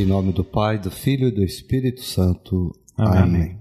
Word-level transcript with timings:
Em 0.00 0.06
nome 0.06 0.32
do 0.32 0.42
Pai, 0.42 0.78
do 0.78 0.90
Filho 0.90 1.28
e 1.28 1.30
do 1.30 1.44
Espírito 1.44 2.00
Santo. 2.00 2.72
Amém. 2.96 3.18
Amém. 3.22 3.58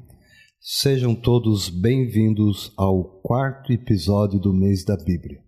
Sejam 0.57 1.13
todos 1.13 1.67
bem-vindos 1.67 2.71
ao 2.77 3.03
quarto 3.21 3.73
episódio 3.73 4.39
do 4.39 4.53
mês 4.53 4.85
da 4.85 4.95
Bíblia. 4.95 5.43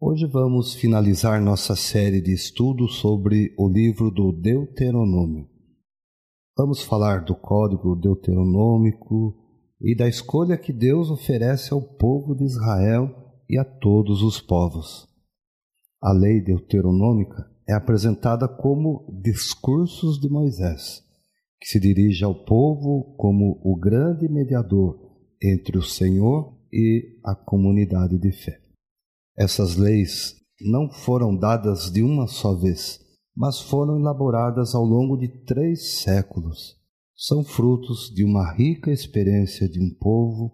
Hoje 0.00 0.24
vamos 0.24 0.74
finalizar 0.74 1.42
nossa 1.42 1.74
série 1.74 2.20
de 2.20 2.32
estudos 2.32 2.98
sobre 2.98 3.52
o 3.58 3.68
livro 3.68 4.08
do 4.12 4.30
Deuteronômio. 4.30 5.48
Vamos 6.56 6.82
falar 6.82 7.24
do 7.24 7.34
código 7.34 7.96
deuteronômico 7.96 9.34
e 9.80 9.96
da 9.96 10.06
escolha 10.06 10.56
que 10.56 10.72
Deus 10.72 11.10
oferece 11.10 11.72
ao 11.72 11.82
povo 11.82 12.32
de 12.36 12.44
Israel 12.44 13.10
e 13.50 13.58
a 13.58 13.64
todos 13.64 14.22
os 14.22 14.40
povos. 14.40 15.08
A 16.00 16.12
lei 16.12 16.40
deuteronômica 16.40 17.55
é 17.68 17.74
apresentada 17.74 18.46
como 18.46 19.04
discursos 19.22 20.20
de 20.20 20.28
Moisés, 20.28 21.02
que 21.60 21.66
se 21.66 21.80
dirige 21.80 22.24
ao 22.24 22.44
povo 22.44 23.16
como 23.16 23.60
o 23.64 23.76
grande 23.76 24.28
mediador 24.28 24.98
entre 25.42 25.76
o 25.76 25.82
Senhor 25.82 26.56
e 26.72 27.18
a 27.24 27.34
comunidade 27.34 28.18
de 28.18 28.30
fé. 28.32 28.60
Essas 29.36 29.76
leis 29.76 30.36
não 30.60 30.88
foram 30.90 31.36
dadas 31.36 31.90
de 31.90 32.02
uma 32.02 32.26
só 32.26 32.54
vez, 32.54 33.00
mas 33.36 33.60
foram 33.60 33.98
elaboradas 33.98 34.74
ao 34.74 34.84
longo 34.84 35.16
de 35.16 35.28
três 35.44 36.00
séculos. 36.00 36.76
São 37.14 37.42
frutos 37.42 38.10
de 38.14 38.24
uma 38.24 38.52
rica 38.52 38.90
experiência 38.90 39.68
de 39.68 39.80
um 39.80 39.90
povo 39.98 40.52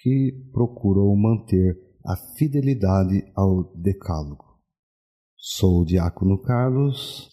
que 0.00 0.48
procurou 0.52 1.14
manter 1.16 1.76
a 2.04 2.16
fidelidade 2.16 3.24
ao 3.34 3.74
Decálogo. 3.74 4.45
Sou 5.48 5.82
o 5.82 5.84
Diácono 5.84 6.42
Carlos. 6.42 7.30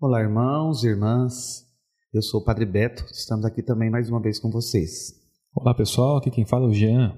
Olá, 0.00 0.22
irmãos 0.22 0.82
e 0.82 0.86
irmãs. 0.88 1.66
Eu 2.10 2.22
sou 2.22 2.40
o 2.40 2.42
Padre 2.42 2.64
Beto. 2.64 3.04
Estamos 3.12 3.44
aqui 3.44 3.62
também 3.62 3.90
mais 3.90 4.08
uma 4.08 4.18
vez 4.18 4.40
com 4.40 4.50
vocês. 4.50 5.12
Olá, 5.54 5.74
pessoal. 5.74 6.16
Aqui 6.16 6.30
quem 6.30 6.46
fala 6.46 6.64
é 6.64 6.68
o 6.68 6.72
Jean. 6.72 7.14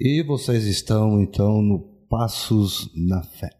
E 0.00 0.22
vocês 0.22 0.64
estão 0.64 1.20
então 1.20 1.60
no 1.60 1.78
Passos 2.08 2.90
na 2.96 3.22
Fé. 3.22 3.50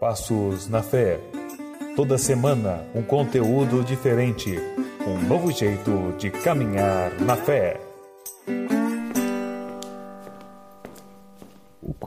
Passos 0.00 0.68
na 0.68 0.82
Fé. 0.82 1.20
Toda 1.94 2.16
semana 2.16 2.82
um 2.94 3.02
conteúdo 3.02 3.84
diferente, 3.84 4.56
um 5.06 5.28
novo 5.28 5.52
jeito 5.52 6.16
de 6.16 6.30
caminhar 6.30 7.20
na 7.20 7.36
fé. 7.36 7.89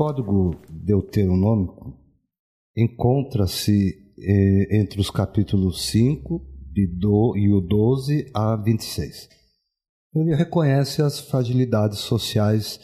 Código 0.04 0.58
Deuteronômico 0.70 1.98
encontra-se 2.76 4.14
eh, 4.20 4.82
entre 4.82 5.00
os 5.00 5.10
capítulos 5.10 5.86
5 5.86 6.42
de 6.74 6.88
do, 6.88 7.38
e 7.38 7.50
o 7.50 7.62
12 7.62 8.30
a 8.34 8.58
26. 8.58 9.30
Ele 10.14 10.36
reconhece 10.36 11.02
as 11.02 11.22
fragilidades 11.22 12.00
sociais 12.00 12.82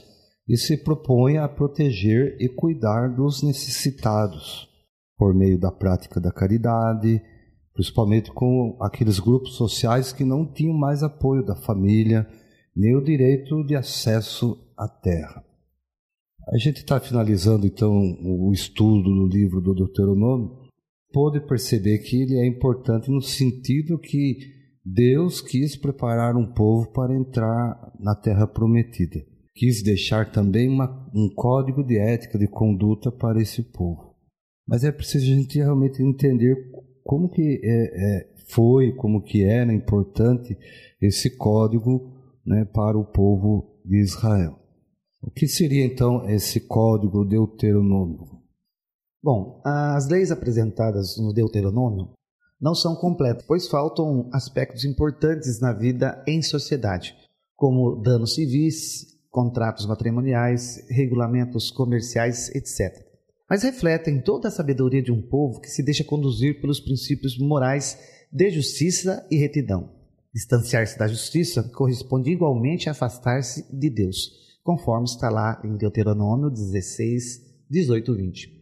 e 0.47 0.55
se 0.55 0.77
propõe 0.77 1.37
a 1.37 1.49
proteger 1.49 2.37
e 2.39 2.47
cuidar 2.47 3.13
dos 3.13 3.43
necessitados 3.43 4.69
por 5.17 5.35
meio 5.35 5.59
da 5.59 5.73
prática 5.73 6.21
da 6.21 6.31
caridade, 6.31 7.21
principalmente 7.73 8.31
com 8.31 8.77
aqueles 8.79 9.19
grupos 9.19 9.55
sociais 9.55 10.13
que 10.13 10.23
não 10.23 10.45
tinham 10.45 10.73
mais 10.73 11.03
apoio 11.03 11.45
da 11.45 11.57
família, 11.57 12.25
nem 12.73 12.95
o 12.95 13.03
direito 13.03 13.61
de 13.65 13.75
acesso 13.75 14.57
à 14.77 14.87
terra. 14.87 15.48
A 16.51 16.57
gente 16.57 16.77
está 16.77 16.99
finalizando 16.99 17.67
então 17.67 17.93
o 18.23 18.51
estudo 18.51 19.03
do 19.03 19.27
livro 19.27 19.61
do 19.61 19.75
Deuteronômio, 19.75 20.57
pôde 21.11 21.39
perceber 21.41 21.99
que 21.99 22.21
ele 22.21 22.39
é 22.39 22.47
importante 22.47 23.11
no 23.11 23.21
sentido 23.21 23.99
que 23.99 24.37
Deus 24.83 25.41
quis 25.41 25.75
preparar 25.75 26.35
um 26.35 26.51
povo 26.51 26.91
para 26.91 27.15
entrar 27.15 27.93
na 27.99 28.15
terra 28.15 28.47
prometida. 28.47 29.23
Quis 29.53 29.83
deixar 29.83 30.31
também 30.31 30.67
uma, 30.67 31.09
um 31.13 31.29
código 31.35 31.83
de 31.83 31.99
ética, 31.99 32.39
de 32.39 32.47
conduta 32.47 33.11
para 33.11 33.41
esse 33.41 33.61
povo. 33.61 34.15
Mas 34.67 34.83
é 34.83 34.91
preciso 34.91 35.31
a 35.31 35.35
gente 35.35 35.57
realmente 35.57 36.01
entender 36.01 36.55
como 37.03 37.29
que 37.29 37.59
é, 37.63 37.67
é, 37.67 38.33
foi, 38.47 38.93
como 38.93 39.21
que 39.21 39.43
era 39.43 39.73
importante 39.73 40.57
esse 41.01 41.35
código 41.35 42.11
né, 42.45 42.65
para 42.65 42.97
o 42.97 43.05
povo 43.05 43.81
de 43.85 43.99
Israel. 43.99 44.57
O 45.21 45.29
que 45.29 45.47
seria 45.47 45.85
então 45.85 46.29
esse 46.29 46.61
código 46.61 47.25
deuteronômico? 47.25 48.41
Bom, 49.21 49.61
as 49.65 50.07
leis 50.07 50.31
apresentadas 50.31 51.17
no 51.17 51.33
Deuteronômio 51.33 52.11
não 52.59 52.73
são 52.73 52.95
completas, 52.95 53.43
pois 53.45 53.67
faltam 53.67 54.29
aspectos 54.33 54.85
importantes 54.85 55.59
na 55.59 55.73
vida 55.73 56.23
em 56.25 56.41
sociedade, 56.41 57.15
como 57.53 57.97
danos 58.01 58.35
civis, 58.35 59.19
contratos 59.29 59.85
matrimoniais, 59.85 60.85
regulamentos 60.89 61.69
comerciais, 61.69 62.49
etc. 62.55 63.05
Mas 63.49 63.63
refletem 63.63 64.21
toda 64.21 64.47
a 64.47 64.51
sabedoria 64.51 65.01
de 65.01 65.11
um 65.11 65.21
povo 65.21 65.59
que 65.59 65.69
se 65.69 65.83
deixa 65.83 66.03
conduzir 66.03 66.61
pelos 66.61 66.79
princípios 66.79 67.37
morais 67.37 67.97
de 68.31 68.49
justiça 68.51 69.27
e 69.29 69.35
retidão. 69.35 69.91
Distanciar-se 70.33 70.97
da 70.97 71.07
justiça 71.07 71.63
corresponde 71.63 72.31
igualmente 72.31 72.87
a 72.87 72.93
afastar-se 72.93 73.65
de 73.75 73.89
Deus, 73.89 74.48
conforme 74.63 75.05
está 75.05 75.29
lá 75.29 75.61
em 75.63 75.75
Deuteronômio 75.75 76.49
16, 76.49 77.65
18 77.69 78.15
20. 78.15 78.59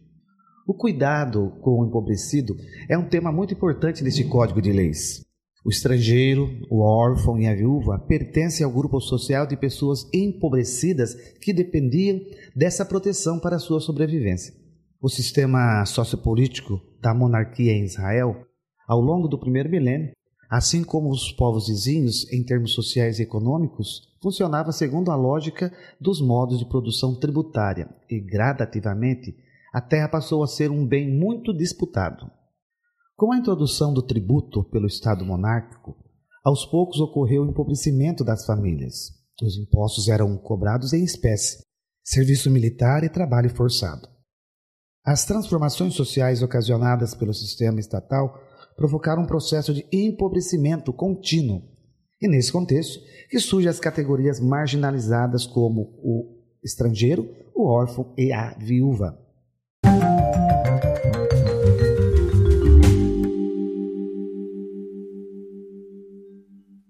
O 0.66 0.74
cuidado 0.74 1.52
com 1.62 1.80
o 1.80 1.86
empobrecido 1.86 2.54
é 2.88 2.98
um 2.98 3.08
tema 3.08 3.32
muito 3.32 3.54
importante 3.54 4.04
neste 4.04 4.24
Código 4.24 4.60
de 4.60 4.70
Leis. 4.70 5.24
O 5.64 5.70
estrangeiro, 5.70 6.48
o 6.70 6.80
órfão 6.80 7.38
e 7.38 7.46
a 7.46 7.54
viúva 7.54 7.98
pertencem 7.98 8.64
ao 8.64 8.72
grupo 8.72 9.00
social 9.00 9.46
de 9.46 9.56
pessoas 9.56 10.08
empobrecidas 10.14 11.14
que 11.42 11.52
dependiam 11.52 12.20
dessa 12.54 12.84
proteção 12.84 13.38
para 13.38 13.58
sua 13.58 13.80
sobrevivência. 13.80 14.54
O 15.00 15.08
sistema 15.08 15.84
sociopolítico 15.84 16.80
da 17.00 17.12
monarquia 17.12 17.72
em 17.72 17.84
Israel, 17.84 18.44
ao 18.86 19.00
longo 19.00 19.28
do 19.28 19.38
primeiro 19.38 19.68
milênio, 19.68 20.12
assim 20.50 20.82
como 20.82 21.10
os 21.10 21.30
povos 21.32 21.68
vizinhos 21.68 22.30
em 22.32 22.42
termos 22.42 22.72
sociais 22.72 23.18
e 23.18 23.22
econômicos, 23.22 24.07
funcionava 24.22 24.72
segundo 24.72 25.10
a 25.10 25.16
lógica 25.16 25.72
dos 26.00 26.20
modos 26.20 26.58
de 26.58 26.68
produção 26.68 27.18
tributária 27.18 27.88
e, 28.10 28.20
gradativamente, 28.20 29.36
a 29.72 29.80
terra 29.80 30.08
passou 30.08 30.42
a 30.42 30.46
ser 30.46 30.70
um 30.70 30.86
bem 30.86 31.10
muito 31.10 31.56
disputado. 31.56 32.30
Com 33.16 33.32
a 33.32 33.36
introdução 33.36 33.92
do 33.92 34.02
tributo 34.02 34.64
pelo 34.64 34.86
Estado 34.86 35.24
monárquico, 35.24 35.96
aos 36.44 36.64
poucos 36.64 37.00
ocorreu 37.00 37.42
o 37.42 37.50
empobrecimento 37.50 38.24
das 38.24 38.46
famílias. 38.46 39.10
Os 39.42 39.56
impostos 39.56 40.08
eram 40.08 40.36
cobrados 40.36 40.92
em 40.92 41.04
espécie, 41.04 41.62
serviço 42.02 42.50
militar 42.50 43.04
e 43.04 43.08
trabalho 43.08 43.50
forçado. 43.54 44.08
As 45.04 45.24
transformações 45.24 45.94
sociais 45.94 46.42
ocasionadas 46.42 47.14
pelo 47.14 47.32
sistema 47.32 47.80
estatal 47.80 48.34
provocaram 48.76 49.22
um 49.22 49.26
processo 49.26 49.74
de 49.74 49.86
empobrecimento 49.92 50.92
contínuo. 50.92 51.62
E 52.20 52.26
nesse 52.26 52.50
contexto 52.50 53.00
que 53.30 53.38
surgem 53.38 53.70
as 53.70 53.78
categorias 53.78 54.40
marginalizadas 54.40 55.46
como 55.46 55.82
o 56.02 56.36
estrangeiro, 56.64 57.28
o 57.54 57.64
órfão 57.64 58.12
e 58.18 58.32
a 58.32 58.56
viúva. 58.58 59.16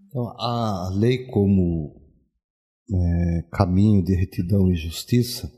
Então, 0.07 0.29
a 0.39 0.91
lei 0.95 1.27
como 1.27 1.95
é, 2.91 3.43
caminho 3.53 4.03
de 4.03 4.15
retidão 4.15 4.71
e 4.71 4.77
justiça 4.77 5.53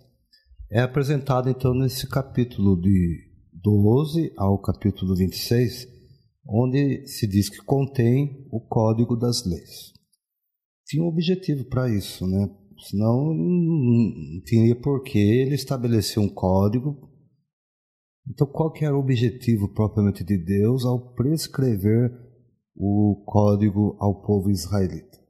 é 0.69 0.81
apresentada 0.81 1.49
então 1.49 1.75
nesse 1.75 2.09
capítulo 2.09 2.81
de 2.81 3.31
12 3.53 4.33
ao 4.37 4.61
capítulo 4.61 5.15
26, 5.15 6.00
onde 6.51 7.07
se 7.07 7.27
diz 7.29 7.49
que 7.49 7.65
contém 7.65 8.47
o 8.51 8.61
código 8.61 9.17
das 9.17 9.47
leis. 9.47 9.93
Tinha 10.85 11.05
um 11.05 11.07
objetivo 11.07 11.65
para 11.67 11.89
isso, 11.89 12.27
né? 12.27 12.51
Senão 12.89 13.33
não 13.33 14.43
tinha 14.45 14.75
por 14.75 15.03
que 15.03 15.19
ele 15.19 15.55
estabelecer 15.55 16.21
um 16.21 16.29
código. 16.29 17.09
Então, 18.29 18.47
qual 18.47 18.73
que 18.73 18.85
era 18.85 18.97
o 18.97 19.01
objetivo 19.01 19.73
propriamente 19.73 20.25
de 20.25 20.37
Deus 20.37 20.85
ao 20.85 21.15
prescrever 21.15 22.11
o 22.75 23.23
código 23.27 23.97
ao 24.01 24.23
povo 24.23 24.51
israelita? 24.51 25.21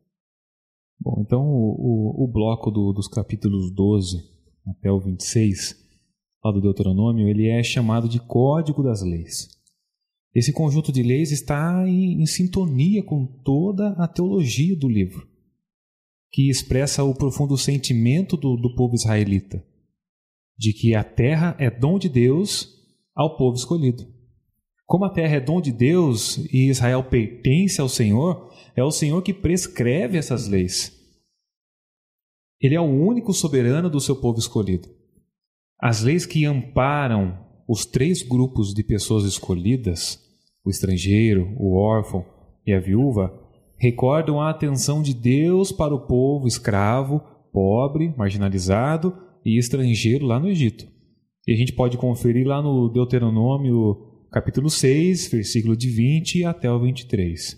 Bom, 0.99 1.21
então 1.21 1.43
o, 1.43 2.23
o, 2.23 2.25
o 2.25 2.29
bloco 2.33 2.71
do, 2.71 2.93
dos 2.93 3.09
capítulos 3.09 3.75
12 3.75 4.19
até 4.67 4.91
o 4.91 5.01
26, 5.01 5.75
lá 6.45 6.53
do 6.53 6.61
Deuteronômio, 6.61 7.29
ele 7.29 7.49
é 7.49 7.63
chamado 7.63 8.09
de 8.09 8.21
Código 8.21 8.83
das 8.83 9.03
Leis. 9.03 9.60
Esse 10.35 10.53
conjunto 10.53 10.93
de 10.93 11.03
leis 11.03 11.33
está 11.33 11.85
em, 11.87 12.23
em 12.23 12.27
sintonia 12.27 13.03
com 13.03 13.27
toda 13.27 13.91
a 13.93 14.07
teologia 14.07 14.77
do 14.77 14.89
livro, 14.89 15.29
que 16.31 16.49
expressa 16.49 17.03
o 17.03 17.15
profundo 17.15 17.57
sentimento 17.57 18.37
do, 18.37 18.57
do 18.57 18.75
povo 18.75 18.95
israelita 18.95 19.65
de 20.61 20.75
que 20.75 20.95
a 20.95 21.03
terra 21.03 21.57
é 21.59 21.71
dom 21.71 21.99
de 21.99 22.07
Deus 22.07 22.69
ao 23.17 23.39
povo 23.39 23.57
escolhido. 23.57 24.07
Como 24.85 25.07
a 25.07 25.11
terra 25.11 25.37
é 25.37 25.41
dom 25.41 25.59
de 25.59 25.73
Deus 25.73 26.37
e 26.53 26.69
Israel 26.69 27.03
pertence 27.05 27.81
ao 27.81 27.89
Senhor, 27.89 28.53
é 28.77 28.85
o 28.85 28.91
Senhor 28.91 29.23
que 29.23 29.33
prescreve 29.33 30.19
essas 30.19 30.47
leis. 30.49 30.95
Ele 32.61 32.75
é 32.75 32.81
o 32.81 32.85
único 32.85 33.33
soberano 33.33 33.89
do 33.89 34.03
seu 34.03 34.15
povo 34.21 34.39
escolhido. 34.39 34.87
As 35.81 36.03
leis 36.03 36.27
que 36.27 36.45
amparam 36.45 37.39
os 37.71 37.87
três 37.87 38.21
grupos 38.21 38.75
de 38.75 38.83
pessoas 38.83 39.25
escolhidas, 39.25 40.19
o 40.65 40.71
estrangeiro, 40.71 41.55
o 41.57 41.77
órfão 41.77 42.27
e 42.67 42.73
a 42.73 42.81
viúva, 42.81 43.33
recordam 43.79 44.41
a 44.41 44.51
atenção 44.51 45.01
de 45.01 45.15
Deus 45.15 45.71
para 45.71 45.95
o 45.95 46.05
povo 46.05 46.49
escravo, 46.49 47.23
pobre, 47.53 48.13
marginalizado 48.17 49.17
e 49.45 49.57
estrangeiro 49.57 50.27
lá 50.27 50.41
no 50.41 50.49
Egito. 50.49 50.85
E 51.47 51.53
a 51.53 51.57
gente 51.57 51.73
pode 51.73 51.97
conferir 51.97 52.45
lá 52.45 52.61
no 52.61 52.89
Deuteronômio 52.89 54.27
capítulo 54.33 54.69
6, 54.69 55.29
versículo 55.31 55.77
de 55.77 55.89
20 55.91 56.45
até 56.45 56.69
o 56.69 56.81
23. 56.81 57.57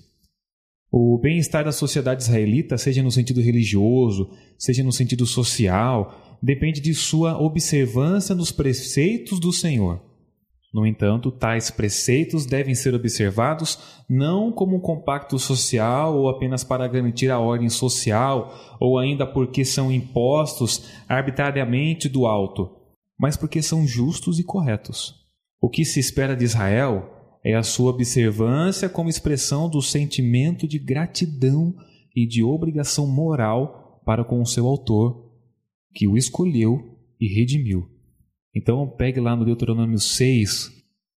O 0.91 1.19
bem-estar 1.23 1.65
da 1.65 1.73
sociedade 1.73 2.23
israelita, 2.23 2.77
seja 2.77 3.03
no 3.03 3.11
sentido 3.11 3.41
religioso, 3.41 4.29
seja 4.59 4.85
no 4.85 4.93
sentido 4.93 5.25
social, 5.25 6.32
depende 6.43 6.81
de 6.81 6.93
sua 6.93 7.41
observância 7.41 8.35
nos 8.35 8.51
preceitos 8.51 9.39
do 9.39 9.53
Senhor. 9.53 10.03
No 10.75 10.87
entanto, 10.87 11.31
tais 11.31 11.71
preceitos 11.71 12.47
devem 12.47 12.75
ser 12.75 12.95
observados 12.95 13.79
não 14.09 14.51
como 14.51 14.77
um 14.77 14.81
compacto 14.81 15.39
social 15.39 16.17
ou 16.17 16.31
apenas 16.31 16.65
para 16.65 16.89
garantir 16.89 17.31
a 17.31 17.39
ordem 17.39 17.69
social, 17.69 18.55
ou 18.81 18.99
ainda 18.99 19.27
porque 19.27 19.67
são 19.67 19.93
impostos 19.93 20.91
arbitrariamente 21.07 22.09
do 22.09 22.27
alto, 22.27 22.71
mas 23.19 23.37
porque 23.37 23.63
são 23.63 23.87
justos 23.87 24.39
e 24.39 24.45
corretos. 24.45 25.15
O 25.61 25.69
que 25.69 25.85
se 25.85 26.01
espera 26.01 26.35
de 26.35 26.45
Israel 26.45 27.07
é 27.45 27.55
a 27.55 27.63
sua 27.63 27.91
observância 27.91 28.89
como 28.89 29.11
expressão 29.11 29.69
do 29.69 29.83
sentimento 29.83 30.67
de 30.67 30.79
gratidão 30.79 31.75
e 32.17 32.27
de 32.27 32.43
obrigação 32.43 33.07
moral 33.07 34.01
para 34.07 34.25
com 34.25 34.41
o 34.41 34.47
seu 34.47 34.67
autor, 34.67 35.32
que 35.95 36.09
o 36.09 36.17
escolheu 36.17 36.99
e 37.21 37.29
redimiu. 37.29 37.89
Então 38.55 38.89
pegue 38.97 39.21
lá 39.21 39.35
no 39.37 39.45
Deuteronômio 39.45 39.99
6, 39.99 40.71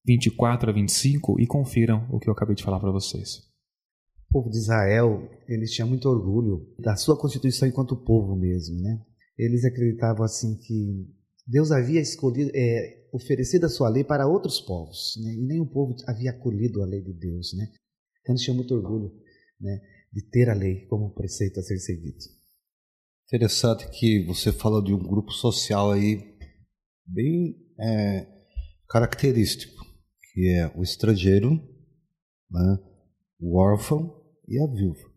24 0.06 0.70
a 0.70 0.74
25 0.74 1.40
e 1.40 1.48
confiram 1.48 2.08
o 2.12 2.20
que 2.20 2.30
eu 2.30 2.34
acabei 2.34 2.56
de 2.56 2.64
falar 2.64 2.80
para 2.80 2.92
vocês. 2.92 3.38
O 4.30 4.34
povo 4.34 4.50
de 4.50 4.58
Israel, 4.58 5.30
eles 5.48 5.72
tinham 5.72 5.88
muito 5.88 6.08
orgulho 6.10 6.74
da 6.80 6.96
sua 6.96 7.18
constituição 7.18 7.68
enquanto 7.68 7.96
povo 7.96 8.36
mesmo, 8.36 8.80
né? 8.82 9.02
Eles 9.38 9.66
acreditavam 9.66 10.24
assim 10.24 10.58
que 10.58 11.08
Deus 11.48 11.72
havia 11.72 12.02
escolhido, 12.02 12.52
é, 12.54 13.08
oferecido 13.14 13.66
a 13.66 13.70
sua 13.70 13.90
lei 13.90 14.04
para 14.04 14.28
outros 14.28 14.60
povos, 14.60 15.14
né? 15.24 15.56
e 15.56 15.60
o 15.60 15.66
povo 15.66 15.96
havia 16.08 16.32
acolhido 16.32 16.82
a 16.82 16.86
lei 16.86 17.02
de 17.02 17.14
Deus, 17.14 17.54
né? 17.54 17.66
Então 18.22 18.34
eles 18.34 18.42
tinham 18.42 18.56
muito 18.56 18.74
orgulho, 18.74 19.12
né, 19.62 19.80
de 20.12 20.22
ter 20.30 20.50
a 20.50 20.54
lei 20.54 20.86
como 20.88 21.14
preceito 21.14 21.60
a 21.60 21.64
ser 21.64 21.78
seguido. 21.78 22.18
Interessante 23.28 23.90
que 23.90 24.24
você 24.28 24.52
fala 24.52 24.84
de 24.84 24.94
um 24.94 25.00
grupo 25.00 25.32
social 25.32 25.92
aí 25.92 26.24
bem 27.08 27.56
é, 27.80 28.28
característico, 28.88 29.84
que 30.32 30.48
é 30.50 30.72
o 30.78 30.84
estrangeiro, 30.84 31.56
né, 32.52 32.80
o 33.40 33.58
órfão 33.60 34.16
e 34.48 34.62
a 34.62 34.68
viúva. 34.68 35.10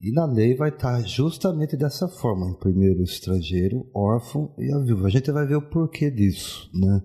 E 0.00 0.12
na 0.12 0.24
lei 0.24 0.54
vai 0.54 0.68
estar 0.68 1.00
justamente 1.02 1.76
dessa 1.76 2.06
forma, 2.06 2.48
em 2.48 2.58
primeiro 2.60 3.00
o 3.00 3.04
estrangeiro, 3.04 3.90
órfão 3.92 4.54
e 4.56 4.72
a 4.72 4.78
viúva. 4.78 5.08
A 5.08 5.10
gente 5.10 5.32
vai 5.32 5.44
ver 5.46 5.56
o 5.56 5.68
porquê 5.68 6.10
disso, 6.10 6.70
né? 6.74 7.02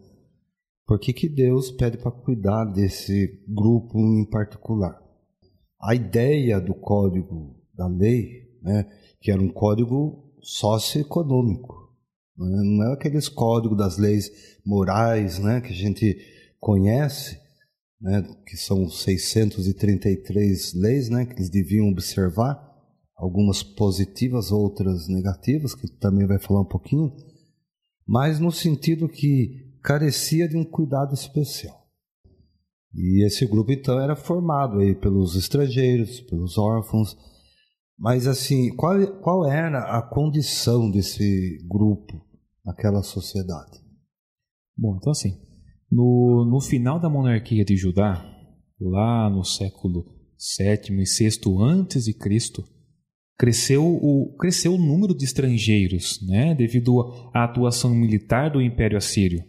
Por 0.86 1.00
que, 1.00 1.14
que 1.14 1.30
Deus 1.30 1.72
pede 1.72 1.98
para 1.98 2.12
cuidar 2.12 2.66
desse 2.66 3.44
grupo 3.48 3.98
em 3.98 4.30
particular? 4.30 5.02
A 5.82 5.96
ideia 5.96 6.60
do 6.60 6.76
código 6.76 7.60
da 7.74 7.88
lei, 7.88 8.60
né, 8.62 8.86
que 9.22 9.32
era 9.32 9.42
um 9.42 9.50
código 9.50 10.34
socioeconômico, 10.42 11.74
né? 12.38 12.62
não 12.64 12.90
é 12.90 12.94
aqueles 12.94 13.30
códigos 13.30 13.78
das 13.78 13.98
leis 13.98 14.32
morais 14.66 15.38
né, 15.38 15.62
que 15.62 15.72
a 15.72 15.76
gente 15.76 16.18
conhece, 16.60 17.40
né, 18.02 18.28
que 18.46 18.58
são 18.58 18.90
633 18.90 20.74
leis 20.74 21.10
né, 21.10 21.26
que 21.26 21.34
eles 21.34 21.50
deviam 21.50 21.88
observar, 21.90 22.70
algumas 23.16 23.62
positivas, 23.62 24.52
outras 24.52 25.08
negativas, 25.08 25.76
que 25.76 25.88
também 25.88 26.26
vai 26.26 26.40
falar 26.40 26.62
um 26.62 26.68
pouquinho, 26.68 27.16
mas 28.08 28.40
no 28.40 28.52
sentido 28.52 29.08
que 29.08 29.78
carecia 29.84 30.50
de 30.50 30.58
um 30.58 30.64
cuidado 30.64 31.14
especial. 31.14 31.80
E 32.94 33.24
esse 33.24 33.46
grupo 33.46 33.72
então 33.72 34.00
era 34.00 34.16
formado 34.16 34.80
aí 34.80 34.96
pelos 34.96 35.36
estrangeiros, 35.36 36.20
pelos 36.22 36.58
órfãos, 36.58 37.16
mas 38.02 38.26
assim, 38.26 38.76
qual, 38.76 39.00
qual 39.22 39.46
era 39.46 39.96
a 39.96 40.02
condição 40.02 40.90
desse 40.90 41.64
grupo 41.70 42.20
naquela 42.66 43.04
sociedade? 43.04 43.80
Bom, 44.76 44.98
então 44.98 45.12
assim, 45.12 45.38
no, 45.92 46.44
no 46.50 46.60
final 46.60 47.00
da 47.00 47.08
monarquia 47.08 47.64
de 47.64 47.78
Judá, 47.78 48.26
lá 48.80 49.30
no 49.30 49.44
século 49.44 50.04
sétimo 50.36 51.00
e 51.00 51.06
sexto 51.06 51.62
antes 51.62 52.06
de 52.06 52.14
Cristo, 52.16 52.64
cresceu 53.38 53.86
o, 53.86 54.36
cresceu 54.36 54.74
o 54.74 54.80
número 54.80 55.16
de 55.16 55.24
estrangeiros, 55.24 56.20
né, 56.28 56.56
devido 56.56 57.02
à 57.32 57.44
atuação 57.44 57.94
militar 57.94 58.50
do 58.50 58.64
Império 58.64 58.98
Assírio, 58.98 59.44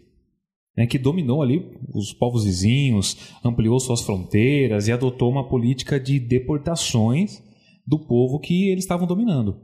né, 0.77 0.87
que 0.87 0.99
dominou 0.99 1.41
ali 1.41 1.75
os 1.95 2.13
povos 2.13 2.45
vizinhos, 2.45 3.33
ampliou 3.43 3.81
suas 3.81 4.03
fronteiras 4.03 4.89
e 4.89 4.93
adotou 4.93 5.31
uma 5.31 5.49
política 5.49 5.99
de 5.99 6.21
deportações 6.21 7.51
do 7.87 7.99
povo 7.99 8.39
que 8.39 8.69
eles 8.71 8.85
estavam 8.85 9.07
dominando. 9.07 9.61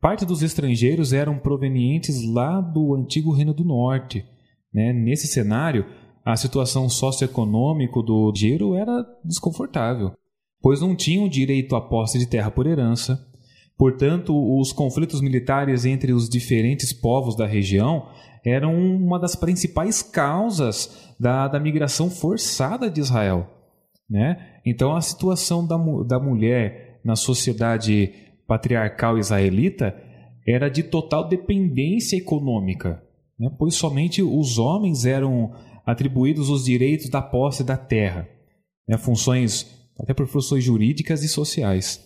Parte 0.00 0.24
dos 0.24 0.42
estrangeiros 0.42 1.12
eram 1.12 1.38
provenientes 1.38 2.24
lá 2.24 2.60
do 2.60 2.94
antigo 2.94 3.32
Reino 3.32 3.52
do 3.52 3.64
Norte. 3.64 4.24
Né? 4.72 4.92
Nesse 4.92 5.26
cenário, 5.26 5.84
a 6.24 6.36
situação 6.36 6.88
socioeconômica 6.88 8.02
do 8.02 8.32
Giro 8.34 8.74
era 8.74 9.04
desconfortável, 9.24 10.12
pois 10.62 10.80
não 10.80 10.96
tinham 10.96 11.28
direito 11.28 11.76
à 11.76 11.80
posse 11.80 12.18
de 12.18 12.26
terra 12.26 12.50
por 12.50 12.66
herança, 12.66 13.30
Portanto, 13.80 14.36
os 14.60 14.74
conflitos 14.74 15.22
militares 15.22 15.86
entre 15.86 16.12
os 16.12 16.28
diferentes 16.28 16.92
povos 16.92 17.34
da 17.34 17.46
região 17.46 18.08
eram 18.44 18.74
uma 18.74 19.18
das 19.18 19.34
principais 19.34 20.02
causas 20.02 21.14
da, 21.18 21.48
da 21.48 21.58
migração 21.58 22.10
forçada 22.10 22.90
de 22.90 23.00
Israel. 23.00 23.48
Né? 24.08 24.36
Então, 24.66 24.94
a 24.94 25.00
situação 25.00 25.66
da, 25.66 25.78
da 26.06 26.20
mulher 26.20 26.89
na 27.04 27.16
sociedade 27.16 28.12
patriarcal 28.46 29.18
israelita 29.18 29.96
era 30.46 30.68
de 30.68 30.82
total 30.82 31.28
dependência 31.28 32.16
econômica, 32.16 33.02
né? 33.38 33.50
pois 33.58 33.74
somente 33.74 34.22
os 34.22 34.58
homens 34.58 35.04
eram 35.04 35.52
atribuídos 35.86 36.48
os 36.50 36.64
direitos 36.64 37.08
da 37.08 37.22
posse 37.22 37.62
da 37.62 37.76
terra, 37.76 38.28
né? 38.88 38.98
funções, 38.98 39.66
até 39.98 40.12
por 40.12 40.26
funções 40.26 40.64
jurídicas 40.64 41.22
e 41.22 41.28
sociais. 41.28 42.04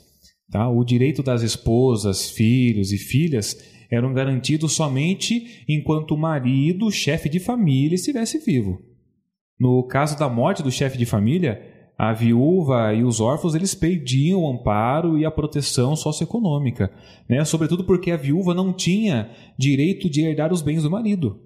Tá? 0.50 0.68
O 0.68 0.84
direito 0.84 1.22
das 1.22 1.42
esposas, 1.42 2.30
filhos 2.30 2.92
e 2.92 2.98
filhas 2.98 3.56
eram 3.90 4.12
garantidos 4.12 4.72
somente 4.72 5.64
enquanto 5.68 6.12
o 6.12 6.18
marido, 6.18 6.90
chefe 6.90 7.28
de 7.28 7.40
família, 7.40 7.94
estivesse 7.94 8.38
vivo. 8.38 8.82
No 9.58 9.82
caso 9.86 10.18
da 10.18 10.28
morte 10.28 10.62
do 10.62 10.70
chefe 10.70 10.98
de 10.98 11.06
família, 11.06 11.73
a 11.96 12.12
viúva 12.12 12.92
e 12.92 13.04
os 13.04 13.20
órfãos 13.20 13.54
eles 13.54 13.74
perdiam 13.74 14.42
o 14.42 14.50
amparo 14.50 15.16
e 15.16 15.24
a 15.24 15.30
proteção 15.30 15.94
socioeconômica, 15.94 16.90
né? 17.28 17.44
sobretudo 17.44 17.84
porque 17.84 18.10
a 18.10 18.16
viúva 18.16 18.52
não 18.52 18.72
tinha 18.72 19.30
direito 19.56 20.10
de 20.10 20.22
herdar 20.22 20.52
os 20.52 20.60
bens 20.60 20.82
do 20.82 20.90
marido. 20.90 21.40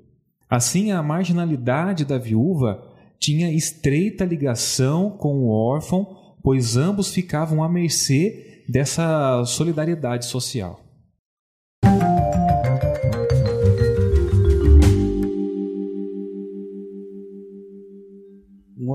Assim, 0.48 0.90
a 0.90 1.02
marginalidade 1.02 2.06
da 2.06 2.16
viúva 2.16 2.82
tinha 3.18 3.52
estreita 3.52 4.24
ligação 4.24 5.10
com 5.10 5.40
o 5.40 5.50
órfão, 5.50 6.16
pois 6.42 6.76
ambos 6.76 7.12
ficavam 7.12 7.62
à 7.62 7.68
mercê 7.68 8.62
dessa 8.66 9.44
solidariedade 9.44 10.24
social. 10.24 10.80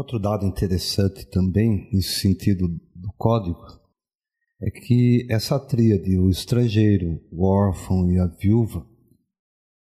Outro 0.03 0.19
dado 0.19 0.45
interessante 0.45 1.25
também, 1.25 1.89
nesse 1.91 2.19
sentido 2.19 2.67
do 2.67 3.11
código, 3.17 3.65
é 4.61 4.69
que 4.69 5.25
essa 5.29 5.59
tríade, 5.59 6.17
o 6.17 6.29
estrangeiro, 6.29 7.19
o 7.31 7.45
órfão 7.45 8.11
e 8.11 8.19
a 8.19 8.27
viúva, 8.27 8.85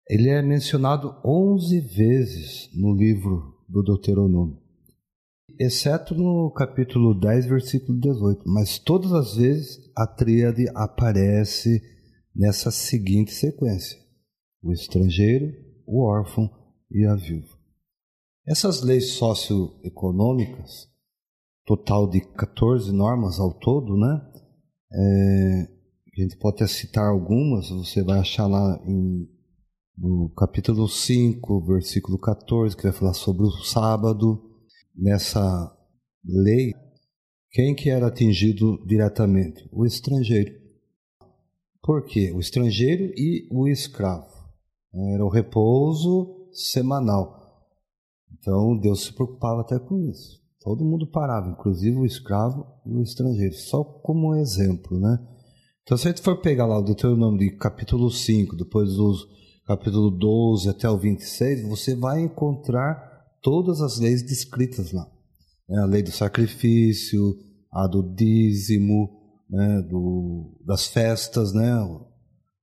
ele 0.09 0.29
é 0.29 0.41
mencionado 0.43 1.15
11 1.25 1.81
vezes 1.81 2.71
no 2.75 2.95
livro 2.95 3.55
do 3.69 3.83
Deuteronômio 3.83 4.63
exceto 5.59 6.15
no 6.15 6.51
capítulo 6.51 7.15
10, 7.15 7.47
versículo 7.47 7.99
18. 7.99 8.43
Mas 8.47 8.79
todas 8.79 9.13
as 9.13 9.37
vezes 9.37 9.79
a 9.97 10.07
tríade 10.07 10.67
aparece 10.75 11.81
nessa 12.35 12.71
seguinte 12.71 13.33
sequência: 13.33 13.99
o 14.63 14.73
estrangeiro, 14.73 15.53
o 15.87 16.03
órfão 16.03 16.51
e 16.91 17.05
a 17.05 17.15
viúva. 17.15 17.62
Essas 18.47 18.83
leis 18.83 19.13
socioeconômicas, 19.13 20.89
total 21.65 22.09
de 22.09 22.21
14 22.21 22.91
normas 22.93 23.39
ao 23.39 23.55
todo, 23.55 23.97
né? 23.97 24.21
É, 24.93 25.69
a 26.19 26.23
gente 26.23 26.37
pode 26.39 26.57
até 26.57 26.67
citar 26.67 27.09
algumas, 27.09 27.71
você 27.71 28.03
vai 28.03 28.19
achar 28.19 28.49
lá 28.49 28.83
em, 28.85 29.29
no 29.97 30.29
capítulo 30.37 30.89
5, 30.89 31.65
versículo 31.67 32.19
14, 32.19 32.77
que 32.77 32.83
vai 32.83 32.93
falar 32.93 33.15
sobre 33.15 33.47
o 33.47 33.51
sábado. 33.63 34.43
Nessa 34.95 35.75
lei, 36.25 36.75
quem 37.53 37.77
que 37.77 37.91
era 37.91 38.09
atingido 38.09 38.85
diretamente? 38.85 39.69
O 39.73 39.87
estrangeiro. 39.87 40.53
Por 41.81 42.05
quê? 42.05 42.33
O 42.33 42.41
estrangeiro 42.41 43.05
e 43.17 43.49
o 43.53 43.69
escravo. 43.69 44.27
Era 45.15 45.25
o 45.25 45.31
repouso 45.31 46.51
semanal. 46.53 47.42
Então 48.43 48.77
Deus 48.77 49.05
se 49.05 49.13
preocupava 49.13 49.61
até 49.61 49.79
com 49.79 49.97
isso. 50.11 50.43
Todo 50.61 50.85
mundo 50.85 51.07
parava, 51.07 51.51
inclusive 51.51 51.97
o 51.97 52.05
escravo 52.05 52.67
e 52.85 52.95
o 52.95 53.03
estrangeiro, 53.03 53.55
só 53.55 53.83
como 53.83 54.31
um 54.31 54.37
exemplo, 54.37 54.99
né? 54.99 55.19
Então 55.83 55.97
se 55.97 56.09
a 56.09 56.11
gente 56.11 56.23
for 56.23 56.41
pegar 56.41 56.67
lá 56.67 56.79
o 56.79 56.83
Deuteronômio 56.83 57.39
de 57.39 57.57
capítulo 57.57 58.11
5, 58.11 58.57
depois 58.57 58.95
dos 58.95 59.27
capítulo 59.65 60.11
12 60.11 60.69
até 60.69 60.89
o 60.89 60.99
26, 60.99 61.69
você 61.69 61.95
vai 61.95 62.21
encontrar 62.21 63.11
todas 63.41 63.81
as 63.81 63.99
leis 63.99 64.23
descritas 64.23 64.93
lá. 64.93 65.07
Né? 65.69 65.81
A 65.81 65.87
lei 65.87 66.03
do 66.03 66.11
sacrifício, 66.11 67.37
a 67.73 67.87
do 67.87 68.03
dízimo, 68.03 69.11
né? 69.49 69.83
do, 69.83 70.61
das 70.67 70.87
festas, 70.87 71.53
né? 71.53 71.73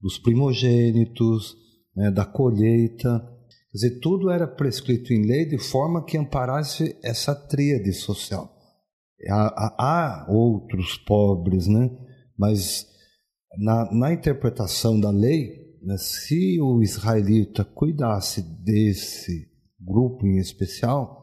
dos 0.02 0.18
primogênitos, 0.18 1.56
né? 1.96 2.12
da 2.12 2.26
colheita. 2.26 3.22
Quer 3.72 3.78
dizer, 3.78 4.00
tudo 4.00 4.30
era 4.30 4.48
prescrito 4.48 5.14
em 5.14 5.26
lei 5.26 5.46
de 5.46 5.58
forma 5.58 6.04
que 6.04 6.18
amparasse 6.18 6.98
essa 7.04 7.36
tríade 7.36 7.94
social. 7.94 8.56
Há, 9.30 9.76
há 9.78 10.26
outros 10.30 10.98
pobres, 10.98 11.68
né? 11.68 11.90
mas 12.38 12.88
na, 13.58 13.94
na 13.94 14.14
interpretação 14.14 14.98
da 14.98 15.10
lei, 15.10 15.78
né, 15.84 15.98
se 15.98 16.60
o 16.62 16.82
israelita 16.82 17.66
cuidasse 17.66 18.42
desse 18.64 19.50
grupo 19.80 20.26
em 20.26 20.38
especial, 20.38 21.20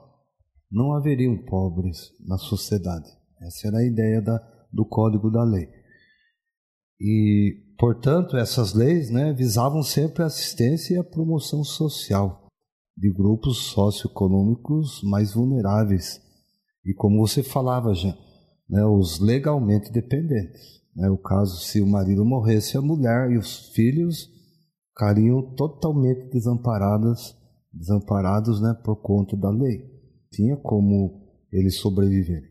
não 0.70 0.92
haveriam 0.92 1.36
pobres 1.36 2.12
na 2.20 2.36
sociedade. 2.36 3.08
Essa 3.40 3.68
era 3.68 3.78
a 3.78 3.84
ideia 3.84 4.20
da, 4.20 4.38
do 4.70 4.84
código 4.84 5.30
da 5.30 5.42
lei. 5.42 5.68
E, 7.00 7.62
portanto, 7.78 8.36
essas 8.36 8.74
leis 8.74 9.10
né, 9.10 9.32
visavam 9.32 9.82
sempre 9.82 10.22
a 10.22 10.26
assistência 10.26 10.94
e 10.94 10.98
a 10.98 11.04
promoção 11.04 11.64
social 11.64 12.46
de 12.96 13.12
grupos 13.12 13.66
socioeconômicos 13.68 15.02
mais 15.02 15.34
vulneráveis. 15.34 16.20
E 16.84 16.94
como 16.94 17.18
você 17.18 17.42
falava 17.42 17.92
já, 17.94 18.16
né, 18.68 18.84
os 18.84 19.20
legalmente 19.20 19.92
dependentes. 19.92 20.76
Né, 20.94 21.10
o 21.10 21.18
caso 21.18 21.60
se 21.60 21.80
o 21.80 21.86
marido 21.86 22.24
morresse, 22.24 22.76
a 22.76 22.80
mulher 22.80 23.30
e 23.30 23.36
os 23.36 23.68
filhos 23.74 24.30
ficariam 24.88 25.54
totalmente 25.54 26.30
desamparados 26.30 27.36
né, 28.62 28.74
por 28.82 28.96
conta 28.96 29.36
da 29.36 29.50
lei. 29.50 29.84
Tinha 30.32 30.56
como 30.56 31.26
eles 31.52 31.78
sobreviverem. 31.78 32.50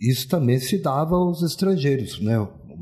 Isso 0.00 0.28
também 0.28 0.60
se 0.60 0.78
dava 0.78 1.16
aos 1.16 1.42
estrangeiros, 1.42 2.20
né? 2.20 2.36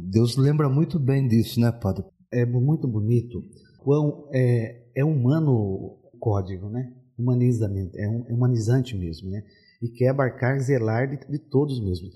Deus 0.08 0.36
lembra 0.36 0.68
muito 0.68 0.98
bem 0.98 1.26
disso, 1.26 1.60
né, 1.60 1.72
Padre? 1.72 2.04
É 2.32 2.46
muito 2.46 2.86
bonito. 2.86 3.42
Quão 3.78 4.28
é, 4.32 4.84
é 4.94 5.04
humano 5.04 5.52
o 5.52 6.18
código, 6.20 6.68
né? 6.68 6.92
Humanizamento, 7.18 7.98
é, 7.98 8.08
um, 8.08 8.24
é 8.28 8.32
humanizante 8.32 8.96
mesmo, 8.96 9.30
né? 9.30 9.42
E 9.82 9.88
quer 9.88 10.08
abarcar, 10.08 10.58
zelar 10.60 11.08
de, 11.08 11.18
de 11.28 11.38
todos 11.38 11.82
mesmo. 11.82 12.08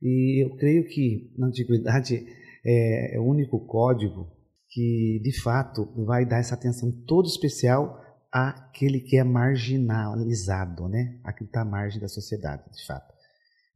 E 0.00 0.44
eu 0.44 0.56
creio 0.56 0.86
que 0.86 1.32
na 1.36 1.48
antiguidade 1.48 2.24
é, 2.64 3.16
é 3.16 3.20
o 3.20 3.24
único 3.24 3.58
código 3.66 4.30
que 4.68 5.20
de 5.22 5.32
fato 5.42 5.86
vai 6.04 6.24
dar 6.24 6.38
essa 6.38 6.54
atenção 6.54 6.92
toda 7.06 7.28
especial 7.28 8.00
àquele 8.30 9.00
que 9.00 9.16
é 9.16 9.24
marginalizado, 9.24 10.88
né? 10.88 11.18
Aquele 11.24 11.48
que 11.48 11.50
está 11.50 11.62
à 11.62 11.64
margem 11.64 12.00
da 12.00 12.08
sociedade, 12.08 12.62
de 12.72 12.86
fato. 12.86 13.12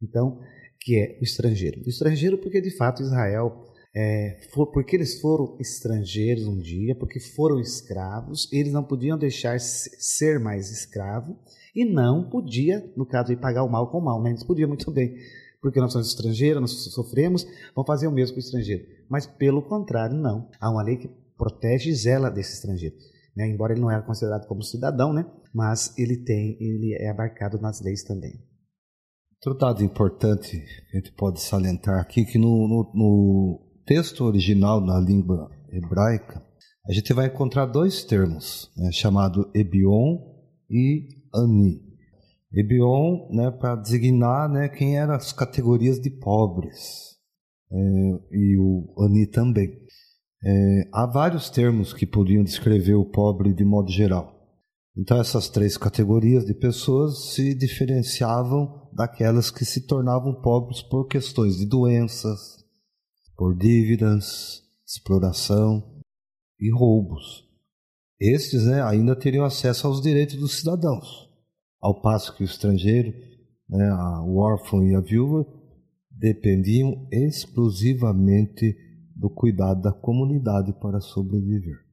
Então, 0.03 0.41
que 0.87 0.97
é 0.97 1.19
o 1.21 1.25
estrangeiro. 1.25 1.83
O 1.85 1.89
estrangeiro 1.89 2.39
porque 2.39 2.61
de 2.61 2.71
fato 2.71 3.03
Israel, 3.03 3.67
é, 3.93 4.39
for, 4.55 4.69
porque 4.69 4.95
eles 4.95 5.21
foram 5.21 5.57
estrangeiros 5.59 6.47
um 6.47 6.57
dia, 6.57 6.95
porque 6.95 7.19
foram 7.19 7.59
escravos, 7.59 8.49
eles 8.53 8.73
não 8.73 8.85
podiam 8.85 9.19
deixar 9.19 9.59
ser 9.59 10.39
mais 10.39 10.71
escravo 10.71 11.37
e 11.75 11.85
não 11.85 12.31
podia, 12.31 12.89
no 12.97 13.05
caso 13.05 13.35
de 13.35 13.37
pagar 13.37 13.65
o 13.65 13.69
mal 13.69 13.91
com 13.91 13.99
o 13.99 14.05
mal, 14.05 14.23
né? 14.23 14.31
Eles 14.31 14.45
podiam 14.45 14.69
muito 14.69 14.89
bem 14.93 15.17
porque 15.61 15.81
nós 15.81 15.91
somos 15.91 16.07
estrangeiros, 16.07 16.61
nós 16.61 16.71
sofremos, 16.95 17.45
vão 17.75 17.85
fazer 17.85 18.07
o 18.07 18.13
mesmo 18.13 18.35
com 18.35 18.41
o 18.41 18.45
estrangeiro. 18.45 18.85
Mas, 19.09 19.27
pelo 19.27 19.63
contrário, 19.63 20.17
não. 20.17 20.49
Há 20.61 20.71
uma 20.71 20.85
lei 20.85 20.99
que 20.99 21.11
protege 21.37 21.91
e 21.91 21.95
zela 21.95 22.31
desse 22.31 22.55
estrangeiro. 22.55 22.95
Né? 23.35 23.49
Embora 23.49 23.73
ele 23.73 23.81
não 23.81 23.91
era 23.91 24.03
considerado 24.03 24.47
como 24.47 24.63
cidadão, 24.63 25.13
né? 25.13 25.27
mas 25.53 25.93
ele 25.99 26.19
tem, 26.19 26.57
ele 26.61 26.95
é 26.95 27.11
abarcado 27.11 27.61
nas 27.61 27.81
leis 27.81 28.05
também. 28.05 28.41
Outro 29.47 29.61
dado 29.61 29.85
importante 29.85 30.59
que 30.59 30.97
a 30.97 31.01
gente 31.01 31.13
pode 31.13 31.41
salientar 31.41 32.01
aqui 32.01 32.25
que 32.25 32.37
no, 32.37 32.67
no, 32.67 32.91
no 32.93 33.61
texto 33.87 34.25
original 34.25 34.81
na 34.81 34.99
língua 34.99 35.49
hebraica 35.71 36.45
a 36.85 36.93
gente 36.93 37.13
vai 37.13 37.27
encontrar 37.27 37.67
dois 37.67 38.03
termos, 38.03 38.73
né, 38.77 38.91
chamado 38.91 39.49
Ebion 39.55 40.19
e 40.69 41.07
Ani. 41.33 41.81
Ebion, 42.53 43.29
né, 43.31 43.53
para 43.53 43.77
designar 43.77 44.49
né, 44.49 44.69
quem 44.69 44.99
eram 44.99 45.15
as 45.15 45.33
categorias 45.33 46.01
de 46.01 46.11
pobres, 46.11 47.17
é, 47.71 47.77
e 48.33 48.59
o 48.59 48.93
Ani 48.99 49.29
também. 49.29 49.79
É, 50.45 50.89
há 50.93 51.07
vários 51.07 51.51
termos 51.51 51.93
que 51.93 52.05
podiam 52.05 52.43
descrever 52.43 52.95
o 52.95 53.05
pobre 53.05 53.55
de 53.55 53.65
modo 53.65 53.93
geral. 53.93 54.36
Então, 54.97 55.21
essas 55.21 55.49
três 55.49 55.77
categorias 55.77 56.47
de 56.47 56.55
pessoas 56.55 57.33
se 57.35 57.55
diferenciavam 57.55 58.89
daquelas 58.93 59.51
que 59.51 59.65
se 59.65 59.87
tornavam 59.87 60.41
pobres 60.41 60.81
por 60.83 61.07
questões 61.07 61.59
de 61.59 61.67
doenças, 61.67 62.65
por 63.37 63.55
dívidas, 63.57 64.63
exploração 64.87 66.01
e 66.59 66.71
roubos. 66.73 67.45
Estes 68.19 68.65
né, 68.65 68.83
ainda 68.83 69.15
teriam 69.15 69.45
acesso 69.45 69.87
aos 69.87 70.01
direitos 70.01 70.37
dos 70.37 70.57
cidadãos 70.59 71.27
ao 71.87 72.01
passo 72.01 72.35
que 72.35 72.43
o 72.43 72.45
estrangeiro, 72.45 73.13
né, 73.69 73.93
o 74.25 74.39
órfão 74.39 74.85
e 74.85 74.95
a 74.95 75.01
viúva, 75.01 75.47
dependiam 76.11 77.07
exclusivamente 77.13 78.77
do 79.15 79.31
cuidado 79.31 79.83
da 79.83 79.93
comunidade 79.93 80.73
para 80.81 81.01
sobreviver. 81.01 81.86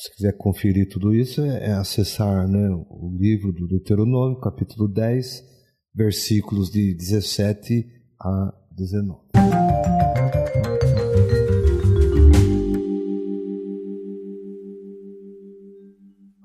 Se 0.00 0.10
quiser 0.14 0.34
conferir 0.38 0.88
tudo 0.88 1.14
isso, 1.14 1.42
é, 1.42 1.66
é 1.66 1.72
acessar 1.72 2.48
né, 2.48 2.70
o 2.88 3.14
livro 3.18 3.52
do 3.52 3.68
Deuteronômio, 3.68 4.40
capítulo 4.40 4.88
10, 4.88 5.44
versículos 5.94 6.70
de 6.70 6.94
17 6.94 7.84
a 8.18 8.50
19. 8.72 9.20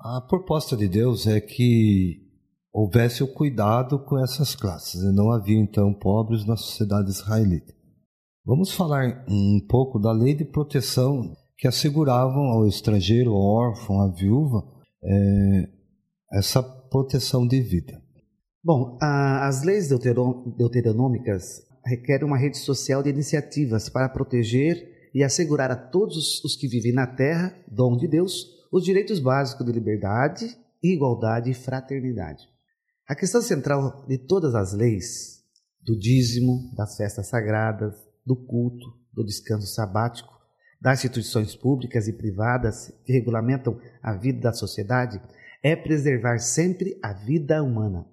A 0.00 0.20
proposta 0.28 0.76
de 0.76 0.86
Deus 0.86 1.26
é 1.26 1.40
que 1.40 2.20
houvesse 2.70 3.22
o 3.22 3.32
cuidado 3.32 3.98
com 4.00 4.22
essas 4.22 4.54
classes, 4.54 5.00
e 5.00 5.10
não 5.14 5.32
havia 5.32 5.58
então 5.58 5.94
pobres 5.94 6.44
na 6.44 6.58
sociedade 6.58 7.08
israelita. 7.08 7.72
Vamos 8.44 8.72
falar 8.72 9.24
um 9.26 9.58
pouco 9.66 9.98
da 9.98 10.12
lei 10.12 10.34
de 10.34 10.44
proteção 10.44 11.34
que 11.58 11.66
asseguravam 11.66 12.44
ao 12.44 12.66
estrangeiro, 12.66 13.32
ao 13.32 13.42
órfão, 13.42 14.00
à 14.00 14.08
viúva, 14.08 14.64
é, 15.02 15.68
essa 16.32 16.62
proteção 16.62 17.46
de 17.46 17.60
vida. 17.60 18.00
Bom, 18.62 18.98
a, 19.00 19.46
as 19.46 19.62
leis 19.62 19.88
deuteronômicas 19.88 21.62
requerem 21.84 22.26
uma 22.26 22.36
rede 22.36 22.58
social 22.58 23.02
de 23.02 23.10
iniciativas 23.10 23.88
para 23.88 24.08
proteger 24.08 25.10
e 25.14 25.22
assegurar 25.22 25.70
a 25.70 25.76
todos 25.76 26.44
os 26.44 26.56
que 26.56 26.68
vivem 26.68 26.92
na 26.92 27.06
terra, 27.06 27.56
dom 27.66 27.96
de 27.96 28.08
Deus, 28.08 28.44
os 28.72 28.84
direitos 28.84 29.20
básicos 29.20 29.64
de 29.64 29.72
liberdade, 29.72 30.54
igualdade 30.82 31.50
e 31.50 31.54
fraternidade. 31.54 32.44
A 33.08 33.14
questão 33.14 33.40
central 33.40 34.04
de 34.06 34.18
todas 34.18 34.54
as 34.54 34.72
leis, 34.72 35.44
do 35.80 35.96
dízimo, 35.96 36.74
das 36.76 36.96
festas 36.96 37.28
sagradas, 37.28 37.94
do 38.26 38.34
culto, 38.34 38.84
do 39.14 39.24
descanso 39.24 39.68
sabático, 39.68 40.35
das 40.80 40.98
instituições 40.98 41.54
públicas 41.54 42.08
e 42.08 42.12
privadas 42.12 42.92
que 43.04 43.12
regulamentam 43.12 43.80
a 44.02 44.14
vida 44.14 44.40
da 44.40 44.52
sociedade, 44.52 45.20
é 45.62 45.74
preservar 45.74 46.38
sempre 46.38 46.98
a 47.02 47.12
vida 47.12 47.62
humana. 47.62 48.06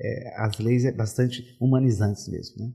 É, 0.00 0.34
as 0.42 0.58
leis 0.58 0.84
é 0.84 0.92
bastante 0.92 1.56
humanizantes 1.60 2.28
mesmo. 2.28 2.64
Né? 2.64 2.72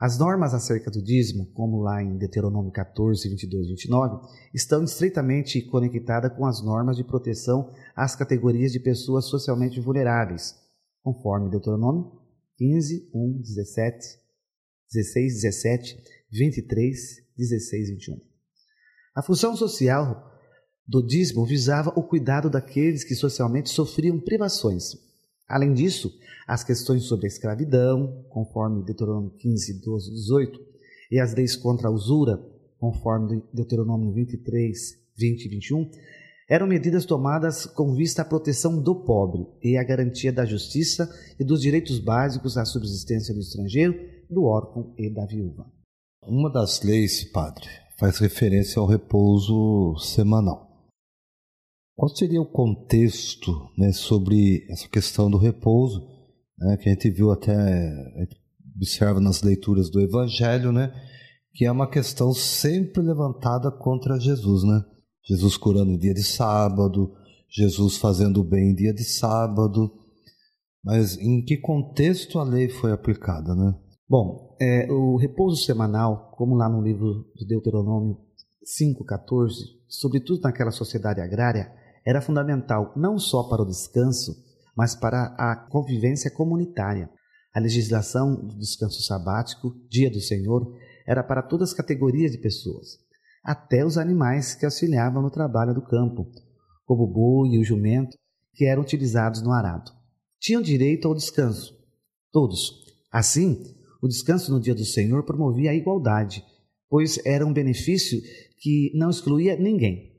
As 0.00 0.18
normas 0.18 0.54
acerca 0.54 0.90
do 0.90 1.02
dízimo, 1.02 1.44
como 1.52 1.82
lá 1.82 2.02
em 2.02 2.16
Deuteronômio 2.16 2.72
14, 2.72 3.28
22 3.28 3.66
e 3.66 3.70
29, 3.70 4.26
estão 4.54 4.82
estreitamente 4.82 5.60
conectadas 5.60 6.32
com 6.34 6.46
as 6.46 6.64
normas 6.64 6.96
de 6.96 7.04
proteção 7.04 7.70
às 7.94 8.16
categorias 8.16 8.72
de 8.72 8.80
pessoas 8.80 9.26
socialmente 9.26 9.78
vulneráveis, 9.78 10.54
conforme 11.02 11.50
Deuteronômio 11.50 12.18
15, 12.56 13.10
1, 13.14 13.40
17, 13.42 14.06
16, 14.90 15.34
17, 15.42 16.02
23, 16.32 16.98
16 17.40 17.88
e 17.88 17.92
21. 17.92 18.20
A 19.16 19.22
função 19.22 19.56
social 19.56 20.30
do 20.86 21.04
dízimo 21.04 21.46
visava 21.46 21.90
o 21.96 22.02
cuidado 22.02 22.50
daqueles 22.50 23.02
que 23.02 23.14
socialmente 23.14 23.70
sofriam 23.70 24.20
privações. 24.20 24.96
Além 25.48 25.72
disso, 25.72 26.12
as 26.46 26.62
questões 26.62 27.04
sobre 27.04 27.26
a 27.26 27.28
escravidão, 27.28 28.24
conforme 28.28 28.84
Deuteronômio 28.84 29.30
15, 29.38 29.80
12 29.80 30.10
18, 30.10 30.60
e 31.10 31.18
as 31.18 31.34
leis 31.34 31.56
contra 31.56 31.88
a 31.88 31.90
usura, 31.90 32.38
conforme 32.78 33.42
Deuteronômio 33.52 34.12
23, 34.12 34.78
20 35.16 35.44
e 35.44 35.48
21, 35.48 35.90
eram 36.48 36.66
medidas 36.66 37.04
tomadas 37.04 37.66
com 37.66 37.94
vista 37.94 38.22
à 38.22 38.24
proteção 38.24 38.80
do 38.82 39.04
pobre 39.04 39.46
e 39.62 39.76
à 39.76 39.84
garantia 39.84 40.32
da 40.32 40.44
justiça 40.44 41.08
e 41.38 41.44
dos 41.44 41.60
direitos 41.60 41.98
básicos 42.00 42.56
à 42.56 42.64
subsistência 42.64 43.32
do 43.32 43.40
estrangeiro, 43.40 43.94
do 44.28 44.44
órfão 44.44 44.92
e 44.98 45.08
da 45.08 45.24
viúva. 45.24 45.79
Uma 46.32 46.48
das 46.48 46.82
leis, 46.82 47.24
padre, 47.24 47.66
faz 47.98 48.18
referência 48.18 48.78
ao 48.78 48.86
repouso 48.86 49.96
semanal. 49.98 50.88
Qual 51.96 52.08
seria 52.08 52.40
o 52.40 52.46
contexto 52.46 53.68
né, 53.76 53.90
sobre 53.90 54.64
essa 54.70 54.88
questão 54.88 55.28
do 55.28 55.36
repouso 55.36 56.06
né, 56.56 56.76
que 56.76 56.88
a 56.88 56.92
gente 56.92 57.10
viu 57.10 57.32
até, 57.32 57.52
observa 58.76 59.18
nas 59.18 59.42
leituras 59.42 59.90
do 59.90 60.00
Evangelho, 60.00 60.70
né, 60.70 60.94
que 61.52 61.64
é 61.64 61.72
uma 61.72 61.90
questão 61.90 62.32
sempre 62.32 63.02
levantada 63.02 63.68
contra 63.68 64.20
Jesus, 64.20 64.62
né? 64.62 64.84
Jesus 65.26 65.56
curando 65.56 65.90
em 65.90 65.98
dia 65.98 66.14
de 66.14 66.22
sábado, 66.22 67.12
Jesus 67.48 67.96
fazendo 67.96 68.40
o 68.40 68.44
bem 68.44 68.70
em 68.70 68.74
dia 68.76 68.94
de 68.94 69.02
sábado, 69.02 69.92
mas 70.84 71.18
em 71.18 71.44
que 71.44 71.56
contexto 71.56 72.38
a 72.38 72.44
lei 72.44 72.68
foi 72.68 72.92
aplicada, 72.92 73.52
né? 73.52 73.74
Bom, 74.10 74.56
é, 74.60 74.90
o 74.90 75.14
repouso 75.14 75.62
semanal, 75.62 76.32
como 76.36 76.56
lá 76.56 76.68
no 76.68 76.82
livro 76.82 77.30
do 77.36 77.46
Deuteronômio 77.46 78.18
5,14, 78.64 79.52
sobretudo 79.86 80.40
naquela 80.42 80.72
sociedade 80.72 81.20
agrária, 81.20 81.72
era 82.04 82.20
fundamental 82.20 82.92
não 82.96 83.20
só 83.20 83.44
para 83.44 83.62
o 83.62 83.64
descanso, 83.64 84.34
mas 84.76 84.96
para 84.96 85.26
a 85.38 85.54
convivência 85.54 86.28
comunitária. 86.28 87.08
A 87.54 87.60
legislação 87.60 88.34
do 88.34 88.58
descanso 88.58 89.00
sabático, 89.00 89.76
dia 89.88 90.10
do 90.10 90.20
Senhor, 90.20 90.66
era 91.06 91.22
para 91.22 91.40
todas 91.40 91.68
as 91.68 91.74
categorias 91.76 92.32
de 92.32 92.38
pessoas, 92.38 92.98
até 93.44 93.84
os 93.86 93.96
animais 93.96 94.56
que 94.56 94.64
auxiliavam 94.64 95.22
no 95.22 95.30
trabalho 95.30 95.72
do 95.72 95.82
campo, 95.82 96.26
como 96.84 97.04
o 97.04 97.12
boi 97.12 97.50
e 97.50 97.60
o 97.60 97.64
jumento, 97.64 98.16
que 98.54 98.64
eram 98.64 98.82
utilizados 98.82 99.40
no 99.40 99.52
arado. 99.52 99.92
Tinham 100.40 100.60
direito 100.60 101.06
ao 101.06 101.14
descanso, 101.14 101.78
todos. 102.32 102.80
Assim, 103.12 103.78
o 104.02 104.08
descanso 104.08 104.50
no 104.50 104.60
dia 104.60 104.74
do 104.74 104.84
Senhor 104.84 105.24
promovia 105.24 105.70
a 105.70 105.74
igualdade, 105.74 106.42
pois 106.88 107.24
era 107.24 107.46
um 107.46 107.52
benefício 107.52 108.20
que 108.58 108.90
não 108.94 109.10
excluía 109.10 109.56
ninguém. 109.56 110.10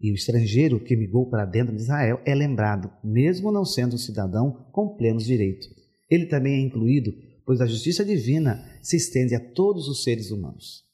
E 0.00 0.12
o 0.12 0.14
estrangeiro 0.14 0.78
que 0.80 0.96
migrou 0.96 1.28
para 1.28 1.44
dentro 1.44 1.74
de 1.74 1.82
Israel 1.82 2.20
é 2.24 2.34
lembrado, 2.34 2.90
mesmo 3.02 3.50
não 3.50 3.64
sendo 3.64 3.96
um 3.96 3.98
cidadão 3.98 4.66
com 4.72 4.96
plenos 4.96 5.24
direitos. 5.24 5.68
Ele 6.08 6.26
também 6.26 6.54
é 6.54 6.60
incluído, 6.60 7.12
pois 7.44 7.60
a 7.60 7.66
justiça 7.66 8.04
divina 8.04 8.64
se 8.80 8.96
estende 8.96 9.34
a 9.34 9.40
todos 9.40 9.88
os 9.88 10.04
seres 10.04 10.30
humanos. 10.30 10.86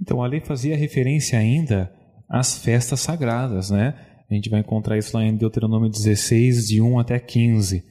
Então 0.00 0.22
a 0.22 0.26
lei 0.26 0.40
fazia 0.40 0.76
referência 0.76 1.38
ainda 1.38 1.92
às 2.28 2.58
festas 2.58 3.00
sagradas, 3.00 3.70
né? 3.70 4.09
A 4.30 4.34
gente 4.34 4.48
vai 4.48 4.60
encontrar 4.60 4.96
isso 4.96 5.16
lá 5.16 5.24
em 5.24 5.36
Deuteronômio 5.36 5.90
16, 5.90 6.68
de 6.68 6.80
1 6.80 6.98
até 6.98 7.18
15 7.18 7.90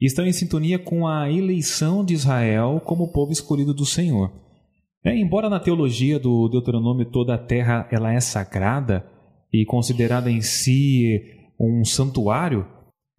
e 0.00 0.06
estão 0.06 0.26
em 0.26 0.32
sintonia 0.32 0.78
com 0.78 1.06
a 1.06 1.30
eleição 1.30 2.04
de 2.04 2.14
Israel 2.14 2.80
como 2.84 3.12
povo 3.12 3.32
escolhido 3.32 3.74
do 3.74 3.84
Senhor. 3.84 4.32
É, 5.04 5.16
embora 5.16 5.48
na 5.48 5.60
teologia 5.60 6.18
do 6.18 6.48
Deuteronômio 6.48 7.06
toda 7.06 7.34
a 7.34 7.38
terra 7.38 7.88
ela 7.90 8.12
é 8.12 8.20
sagrada 8.20 9.06
e 9.52 9.64
considerada 9.64 10.30
em 10.30 10.40
si 10.40 11.20
um 11.58 11.84
santuário, 11.84 12.66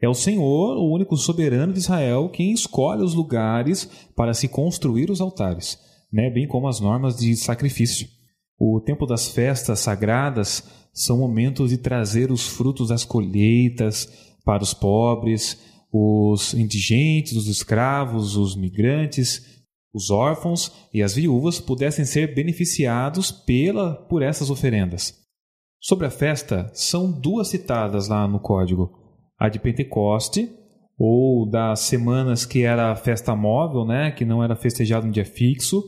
é 0.01 0.07
o 0.07 0.13
Senhor, 0.13 0.77
o 0.77 0.93
único 0.93 1.17
soberano 1.17 1.73
de 1.73 1.79
Israel, 1.79 2.29
quem 2.29 2.53
escolhe 2.53 3.03
os 3.03 3.13
lugares 3.13 4.09
para 4.15 4.33
se 4.33 4.47
construir 4.47 5.09
os 5.11 5.19
altares, 5.19 5.77
né? 6.11 6.29
bem 6.29 6.47
como 6.47 6.67
as 6.67 6.79
normas 6.79 7.17
de 7.17 7.35
sacrifício. 7.35 8.07
O 8.57 8.79
tempo 8.79 9.05
das 9.05 9.29
festas 9.29 9.79
sagradas 9.79 10.78
são 10.99 11.17
momentos 11.17 11.69
de 11.69 11.77
trazer 11.77 12.29
os 12.29 12.45
frutos 12.45 12.89
das 12.89 13.05
colheitas 13.05 14.07
para 14.43 14.61
os 14.61 14.73
pobres, 14.73 15.57
os 15.91 16.53
indigentes, 16.53 17.37
os 17.37 17.47
escravos, 17.47 18.35
os 18.35 18.53
migrantes, 18.53 19.63
os 19.93 20.11
órfãos 20.11 20.71
e 20.93 21.01
as 21.01 21.15
viúvas 21.15 21.59
pudessem 21.59 22.03
ser 22.03 22.35
beneficiados 22.35 23.31
pela 23.31 23.95
por 23.95 24.21
essas 24.21 24.49
oferendas. 24.49 25.17
Sobre 25.81 26.05
a 26.05 26.11
festa, 26.11 26.69
são 26.73 27.09
duas 27.09 27.47
citadas 27.47 28.09
lá 28.09 28.27
no 28.27 28.41
código: 28.41 28.91
a 29.39 29.47
de 29.47 29.57
Pentecoste, 29.57 30.51
ou 30.97 31.49
das 31.49 31.79
semanas 31.79 32.45
que 32.45 32.63
era 32.63 32.93
festa 32.97 33.33
móvel, 33.37 33.85
né, 33.85 34.11
que 34.11 34.25
não 34.25 34.43
era 34.43 34.57
festejado 34.57 35.07
um 35.07 35.11
dia 35.11 35.23
fixo, 35.23 35.81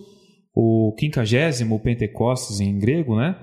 o 0.55 0.95
quinquagésimo 0.97 1.77
Pentecostes 1.81 2.61
em 2.61 2.79
grego, 2.79 3.17
né, 3.17 3.35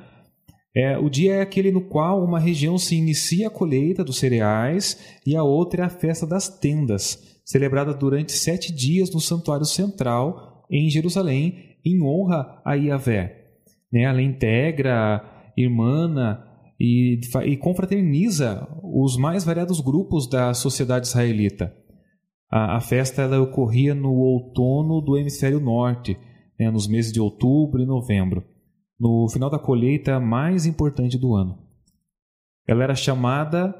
é, 0.76 0.98
o 0.98 1.08
dia 1.08 1.36
é 1.36 1.40
aquele 1.40 1.72
no 1.72 1.88
qual 1.88 2.22
uma 2.22 2.38
região 2.38 2.76
se 2.78 2.94
inicia 2.94 3.48
a 3.48 3.50
colheita 3.50 4.04
dos 4.04 4.18
cereais 4.18 5.18
e 5.26 5.34
a 5.34 5.42
outra 5.42 5.82
é 5.82 5.86
a 5.86 5.90
festa 5.90 6.26
das 6.26 6.48
tendas, 6.48 7.40
celebrada 7.44 7.94
durante 7.94 8.32
sete 8.32 8.72
dias 8.72 9.10
no 9.10 9.20
santuário 9.20 9.64
central 9.64 10.64
em 10.70 10.90
Jerusalém, 10.90 11.76
em 11.84 12.02
honra 12.02 12.60
a 12.64 12.74
Iavé. 12.74 13.34
Né, 13.90 14.02
ela 14.02 14.20
integra, 14.20 15.24
irmana 15.56 16.44
e, 16.78 17.18
e 17.46 17.56
confraterniza 17.56 18.68
os 18.82 19.16
mais 19.16 19.44
variados 19.44 19.80
grupos 19.80 20.28
da 20.28 20.52
sociedade 20.52 21.06
israelita. 21.06 21.74
A, 22.50 22.76
a 22.76 22.80
festa 22.80 23.22
ela 23.22 23.40
ocorria 23.40 23.94
no 23.94 24.12
outono 24.12 25.00
do 25.00 25.16
hemisfério 25.16 25.58
norte, 25.58 26.18
né, 26.60 26.70
nos 26.70 26.86
meses 26.86 27.10
de 27.10 27.20
outubro 27.20 27.82
e 27.82 27.86
novembro 27.86 28.44
no 28.98 29.28
final 29.28 29.48
da 29.48 29.58
colheita 29.58 30.18
mais 30.18 30.66
importante 30.66 31.18
do 31.18 31.34
ano. 31.34 31.58
Ela 32.66 32.84
era 32.84 32.94
chamada 32.94 33.74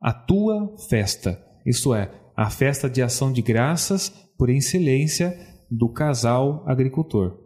a 0.00 0.12
tua 0.12 0.76
festa, 0.88 1.40
isto 1.64 1.94
é, 1.94 2.10
a 2.36 2.50
festa 2.50 2.88
de 2.88 3.02
ação 3.02 3.32
de 3.32 3.42
graças 3.42 4.08
por 4.36 4.50
excelência 4.50 5.38
do 5.70 5.88
casal 5.92 6.64
agricultor. 6.66 7.38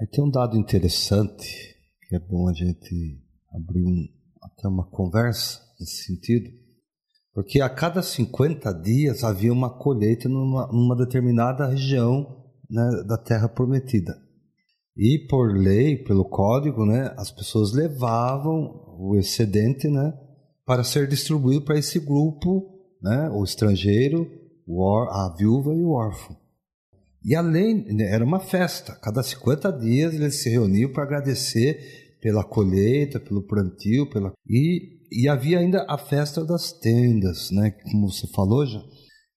Aí 0.00 0.06
tem 0.06 0.22
um 0.22 0.30
dado 0.30 0.56
interessante, 0.56 1.76
que 2.08 2.16
é 2.16 2.20
bom 2.20 2.48
a 2.48 2.52
gente 2.52 3.20
abrir 3.52 3.84
um, 3.84 4.08
até 4.42 4.68
uma 4.68 4.86
conversa 4.88 5.60
nesse 5.78 6.04
sentido, 6.04 6.50
porque 7.34 7.60
a 7.60 7.68
cada 7.68 8.02
50 8.02 8.72
dias 8.74 9.24
havia 9.24 9.52
uma 9.52 9.70
colheita 9.70 10.28
numa, 10.28 10.66
numa 10.68 10.94
determinada 10.94 11.66
região 11.66 12.44
né, 12.70 13.04
da 13.06 13.16
terra 13.16 13.48
prometida. 13.48 14.14
E 14.96 15.26
por 15.26 15.56
lei, 15.56 15.96
pelo 15.96 16.24
código, 16.24 16.84
né, 16.84 17.14
as 17.16 17.30
pessoas 17.30 17.72
levavam 17.72 18.94
o 18.98 19.16
excedente, 19.16 19.88
né, 19.88 20.12
para 20.66 20.84
ser 20.84 21.08
distribuído 21.08 21.64
para 21.64 21.78
esse 21.78 21.98
grupo, 21.98 22.68
né, 23.02 23.30
o 23.30 23.42
estrangeiro, 23.42 24.30
a 25.10 25.34
viúva 25.36 25.74
e 25.74 25.82
o 25.82 25.90
órfão. 25.90 26.36
E 27.24 27.34
além, 27.34 27.84
né, 27.94 28.12
era 28.12 28.24
uma 28.24 28.40
festa. 28.40 28.94
Cada 29.02 29.22
50 29.22 29.70
dias 29.72 30.14
eles 30.14 30.42
se 30.42 30.50
reuniam 30.50 30.92
para 30.92 31.04
agradecer 31.04 32.18
pela 32.20 32.44
colheita, 32.44 33.18
pelo 33.18 33.46
plantio, 33.46 34.08
pela 34.08 34.32
e, 34.48 35.00
e 35.10 35.28
havia 35.28 35.58
ainda 35.58 35.84
a 35.88 35.96
festa 35.96 36.44
das 36.44 36.72
tendas, 36.72 37.50
né, 37.50 37.70
como 37.70 38.10
você 38.10 38.26
falou 38.28 38.66
já, 38.66 38.82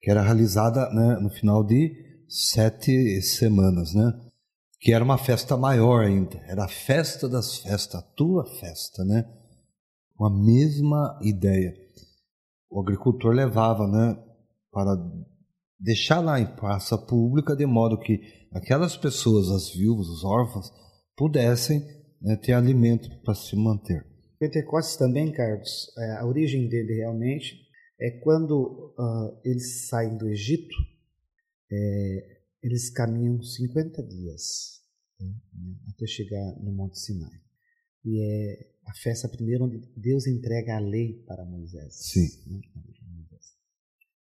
que 0.02 0.12
era 0.12 0.22
realizada 0.22 0.90
né, 0.94 1.18
no 1.22 1.30
final 1.30 1.64
de 1.64 1.94
sete 2.28 3.22
semanas, 3.22 3.94
né 3.94 4.14
que 4.86 4.94
era 4.94 5.04
uma 5.04 5.18
festa 5.18 5.58
maior 5.58 6.06
ainda, 6.06 6.38
era 6.48 6.66
a 6.66 6.68
festa 6.68 7.28
das 7.28 7.58
festas, 7.58 7.96
a 7.96 8.04
tua 8.04 8.46
festa, 8.46 9.04
né? 9.04 9.28
Com 10.16 10.28
a 10.28 10.30
mesma 10.30 11.20
ideia. 11.24 11.74
O 12.70 12.80
agricultor 12.80 13.34
levava, 13.34 13.88
né, 13.88 14.16
para 14.72 14.96
deixar 15.80 16.20
lá 16.20 16.40
em 16.40 16.46
praça 16.56 16.96
pública, 17.00 17.56
de 17.56 17.66
modo 17.66 17.98
que 17.98 18.22
aquelas 18.54 18.96
pessoas, 18.96 19.50
as 19.50 19.74
viúvas, 19.74 20.06
os 20.08 20.24
órfãos, 20.24 20.72
pudessem 21.18 21.84
né, 22.22 22.36
ter 22.36 22.54
alimento 22.54 23.10
para 23.24 23.34
se 23.34 23.56
manter. 23.56 24.06
Pentecostes 24.40 24.98
também, 24.98 25.32
Carlos, 25.32 25.92
é, 25.98 26.18
a 26.18 26.26
origem 26.28 26.70
dele 26.70 26.94
realmente 26.94 27.56
É 28.00 28.12
quando 28.20 28.94
uh, 29.00 29.40
eles 29.44 29.88
saem 29.88 30.16
do 30.16 30.28
Egito, 30.28 30.76
é, 31.72 32.36
eles 32.62 32.92
caminham 32.92 33.42
50 33.42 34.04
dias 34.04 34.75
né, 35.20 35.34
até 35.90 36.06
chegar 36.06 36.60
no 36.62 36.72
Monte 36.72 37.00
Sinai. 37.00 37.42
E 38.04 38.22
é 38.22 38.76
a 38.86 38.94
festa 38.94 39.28
primeira 39.28 39.64
onde 39.64 39.82
Deus 39.98 40.28
entrega 40.28 40.78
a 40.78 40.80
lei 40.80 41.24
para 41.26 41.44
Moisés. 41.46 41.96
Sim. 41.96 42.28
Né? 42.48 42.62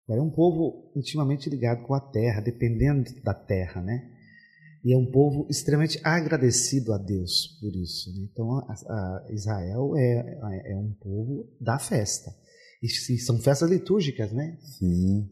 É 0.10 0.22
um 0.22 0.30
povo 0.30 0.92
intimamente 0.96 1.50
ligado 1.50 1.84
com 1.86 1.94
a 1.94 2.00
terra, 2.00 2.40
dependendo 2.40 3.04
da 3.22 3.34
terra, 3.34 3.82
né? 3.82 4.10
E 4.86 4.94
é 4.94 4.98
um 4.98 5.12
povo 5.12 5.48
extremamente 5.50 6.00
agradecido 6.02 6.94
a 6.94 6.98
Deus 6.98 7.58
por 7.60 7.76
isso. 7.76 8.10
Né? 8.14 8.28
Então, 8.32 8.58
a, 8.58 8.72
a 8.72 9.28
Israel 9.32 9.98
é, 9.98 10.72
é 10.72 10.78
um 10.78 10.94
povo 10.94 11.52
da 11.60 11.78
festa. 11.78 12.34
E 12.82 12.88
são 13.18 13.38
festas 13.40 13.70
litúrgicas, 13.70 14.32
né? 14.32 14.58
Sim. 14.62 15.30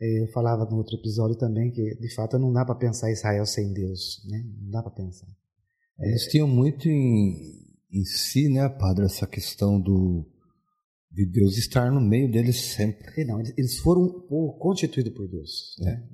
Eu 0.00 0.26
falava 0.28 0.64
no 0.64 0.76
outro 0.76 0.96
episódio 0.96 1.36
também 1.36 1.70
que, 1.70 1.94
de 1.96 2.14
fato, 2.14 2.38
não 2.38 2.52
dá 2.52 2.64
para 2.64 2.74
pensar 2.74 3.10
Israel 3.10 3.46
sem 3.46 3.72
Deus, 3.72 4.22
né? 4.28 4.44
Não 4.60 4.70
dá 4.70 4.82
para 4.82 4.90
pensar. 4.90 5.28
Eles 6.00 6.26
tinham 6.26 6.48
muito 6.48 6.88
em, 6.88 7.64
em 7.92 8.04
si, 8.04 8.48
né, 8.48 8.68
padre, 8.68 9.04
essa 9.04 9.26
questão 9.26 9.80
do 9.80 10.26
de 11.14 11.24
Deus 11.24 11.56
estar 11.56 11.92
no 11.92 12.00
meio 12.00 12.28
deles 12.28 12.56
sempre. 12.56 13.24
Não, 13.24 13.40
eles 13.40 13.78
foram 13.78 14.02
um 14.02 14.20
povo 14.22 14.58
constituído 14.58 15.12
por 15.12 15.28
Deus. 15.28 15.76
É. 15.80 15.84
Né? 15.84 16.08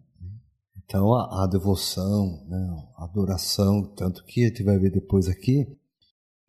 Então 0.85 1.15
a, 1.15 1.45
a, 1.45 1.47
devoção, 1.47 2.45
né, 2.47 2.89
a 2.99 3.05
adoração, 3.05 3.83
tanto 3.97 4.23
que 4.25 4.45
a 4.45 4.49
gente 4.49 4.63
vai 4.63 4.79
ver 4.79 4.91
depois 4.91 5.27
aqui, 5.27 5.67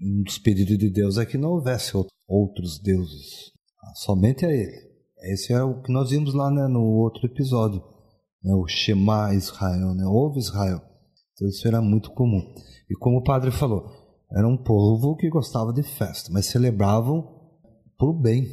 um 0.01 0.23
dos 0.23 0.37
pedidos 0.37 0.77
de 0.77 0.89
Deus 0.89 1.17
é 1.17 1.25
que 1.25 1.37
não 1.37 1.51
houvesse 1.51 1.93
outros 2.27 2.77
deuses, 2.79 3.53
somente 3.95 4.45
a 4.45 4.51
Ele. 4.51 4.90
Esse 5.23 5.53
é 5.53 5.61
o 5.63 5.81
que 5.81 5.91
nós 5.91 6.09
vimos 6.09 6.33
lá 6.33 6.49
né, 6.49 6.67
no 6.67 6.83
outro 6.83 7.25
episódio, 7.25 7.81
né, 8.43 8.53
o 8.53 8.67
Shema 8.67 9.33
Israel, 9.35 9.93
né, 9.93 10.05
ouve 10.05 10.39
Israel. 10.39 10.81
Então 11.33 11.47
isso 11.47 11.67
era 11.67 11.81
muito 11.81 12.11
comum. 12.11 12.41
E 12.89 12.95
como 12.95 13.17
o 13.17 13.23
padre 13.23 13.51
falou, 13.51 13.89
era 14.31 14.47
um 14.47 14.57
povo 14.57 15.15
que 15.15 15.29
gostava 15.29 15.73
de 15.73 15.83
festa, 15.83 16.31
mas 16.31 16.45
celebravam 16.45 17.39
o 17.99 18.13
bem. 18.13 18.47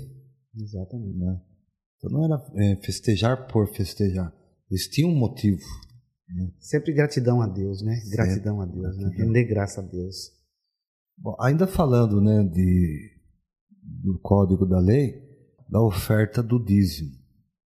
Exatamente. 0.54 1.18
Né? 1.18 1.40
Então 1.96 2.10
não 2.10 2.24
era 2.24 2.44
é, 2.56 2.76
festejar 2.76 3.46
por 3.46 3.68
festejar. 3.74 4.32
Eles 4.70 4.88
tinham 4.88 5.10
um 5.10 5.16
motivo. 5.16 5.62
Né? 6.28 6.50
Sempre 6.60 6.92
gratidão 6.92 7.40
a 7.40 7.46
Deus, 7.46 7.82
né? 7.82 7.98
Gratidão 8.10 8.60
Sempre. 8.60 8.78
a 8.78 8.82
Deus, 8.82 8.98
né? 8.98 9.10
Render 9.16 9.44
graça 9.44 9.80
a 9.80 9.84
Deus. 9.84 10.32
Bom, 11.16 11.34
ainda 11.40 11.66
falando 11.66 12.20
né, 12.20 12.44
de, 12.44 13.10
do 13.82 14.18
código 14.20 14.66
da 14.66 14.78
lei, 14.78 15.27
da 15.68 15.80
oferta 15.80 16.42
do 16.42 16.58
dízimo. 16.58 17.12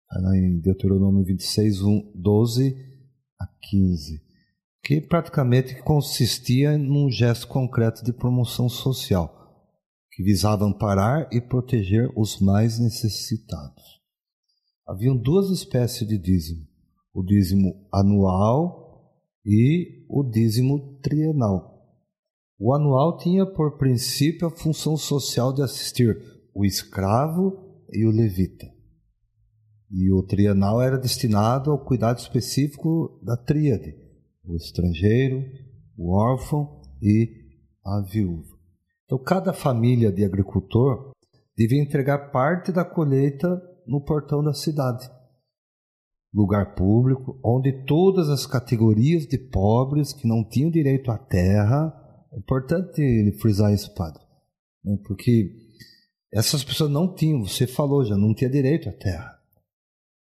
Está 0.03 0.21
lá 0.21 0.37
em 0.37 0.61
Deuteronômio 0.61 1.25
26, 1.25 1.83
1, 1.83 2.13
12 2.15 2.77
a 3.41 3.47
15. 3.47 4.23
Que 4.83 5.01
praticamente 5.01 5.81
consistia 5.83 6.77
num 6.77 7.11
gesto 7.11 7.47
concreto 7.47 8.05
de 8.05 8.13
promoção 8.13 8.69
social 8.69 9.43
que 10.13 10.23
visava 10.23 10.67
amparar 10.67 11.29
e 11.33 11.41
proteger 11.41 12.13
os 12.15 12.39
mais 12.39 12.79
necessitados. 12.79 14.01
Haviam 14.87 15.17
duas 15.17 15.51
espécies 15.51 16.07
de 16.07 16.19
dízimo: 16.19 16.67
o 17.15 17.23
dízimo 17.23 17.89
anual 17.93 19.11
e 19.45 20.05
o 20.09 20.23
dízimo 20.23 20.99
trienal. 21.03 21.71
O 22.59 22.75
anual 22.75 23.17
tinha 23.17 23.47
por 23.47 23.79
princípio 23.79 24.47
a 24.47 24.51
função 24.51 24.97
social 24.97 25.53
de 25.53 25.63
assistir 25.63 26.17
o 26.55 26.65
escravo 26.65 27.62
e 27.93 28.07
o 28.07 28.11
levita. 28.11 28.67
E 29.91 30.11
o 30.11 30.23
trienal 30.23 30.81
era 30.81 30.97
destinado 30.97 31.71
ao 31.71 31.85
cuidado 31.85 32.19
específico 32.19 33.21
da 33.23 33.37
tríade: 33.37 33.95
o 34.45 34.57
estrangeiro, 34.57 35.45
o 35.97 36.17
órfão 36.17 36.81
e 37.03 37.29
a 37.85 38.01
viúva. 38.01 38.57
Então, 39.05 39.19
cada 39.19 39.53
família 39.53 40.11
de 40.11 40.25
agricultor 40.25 41.13
devia 41.55 41.83
entregar 41.83 42.31
parte 42.31 42.73
da 42.73 42.85
colheita 42.85 43.61
no 43.87 44.03
portão 44.03 44.43
da 44.43 44.55
cidade, 44.55 45.11
lugar 46.33 46.75
público 46.75 47.39
onde 47.45 47.85
todas 47.85 48.31
as 48.31 48.47
categorias 48.47 49.27
de 49.27 49.37
pobres 49.37 50.15
que 50.15 50.27
não 50.27 50.43
tinham 50.43 50.71
direito 50.71 51.11
à 51.11 51.19
terra. 51.19 51.93
É 52.33 52.39
importante 52.39 53.39
frisar 53.41 53.75
isso, 53.75 53.95
padre, 53.95 54.23
né? 54.83 54.97
porque 55.07 55.62
essas 56.33 56.65
pessoas 56.65 56.91
não 56.91 57.15
tinham, 57.15 57.45
você 57.47 57.67
falou 57.67 58.05
já, 58.05 58.17
não 58.17 58.35
tinha 58.35 58.49
direito 58.49 58.89
à 58.89 58.93
terra. 58.93 59.39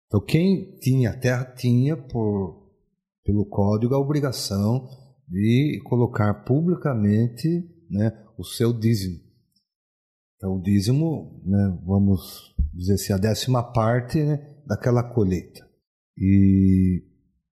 Então, 0.08 0.20
quem 0.20 0.76
tinha 0.80 1.16
terra 1.16 1.46
tinha, 1.46 1.96
por, 1.96 2.72
pelo 3.24 3.46
código, 3.46 3.94
a 3.94 4.00
obrigação 4.00 4.90
de 5.28 5.80
colocar 5.86 6.46
publicamente 6.46 7.48
né, 7.90 8.12
o 8.36 8.44
seu 8.44 8.74
dízimo. 8.74 9.20
Então, 10.36 10.56
o 10.56 10.62
dízimo, 10.62 11.40
né, 11.46 11.80
vamos 11.86 12.56
dizer 12.74 12.94
assim, 12.94 13.14
a 13.14 13.18
décima 13.18 13.62
parte 13.62 14.24
né, 14.24 14.38
daquela 14.66 15.04
colheita. 15.04 15.68
E 16.18 17.04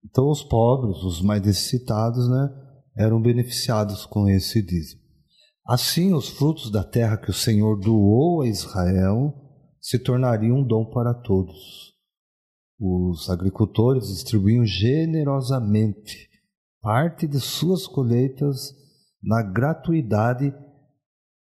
então 0.04 0.30
os 0.30 0.44
pobres, 0.44 1.04
os 1.04 1.22
mais 1.22 1.42
necessitados, 1.42 2.30
né, 2.30 2.50
eram 2.98 3.22
beneficiados 3.22 4.06
com 4.06 4.28
esse 4.28 4.62
dízimo. 4.62 5.02
Assim, 5.68 6.14
os 6.14 6.30
frutos 6.30 6.72
da 6.72 6.82
terra 6.82 7.18
que 7.18 7.30
o 7.30 7.34
Senhor 7.34 7.78
doou 7.78 8.42
a 8.42 8.48
Israel 8.48 9.34
se 9.82 10.00
tornariam 10.00 10.60
um 10.60 10.64
dom 10.64 10.86
para 10.86 11.14
todos. 11.14 11.94
Os 12.80 13.30
agricultores 13.30 14.08
distribuíam 14.08 14.66
generosamente 14.66 16.30
parte 16.80 17.28
de 17.28 17.38
suas 17.42 17.86
colheitas 17.86 18.74
na 19.22 19.42
gratuidade 19.42 20.54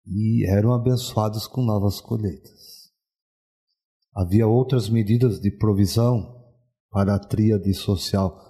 e 0.07 0.43
eram 0.49 0.73
abençoados 0.73 1.45
com 1.45 1.61
novas 1.61 2.01
colheitas. 2.01 2.89
Havia 4.11 4.47
outras 4.47 4.89
medidas 4.89 5.39
de 5.39 5.51
provisão 5.51 6.43
para 6.89 7.13
a 7.13 7.19
tríade 7.19 7.71
social, 7.75 8.41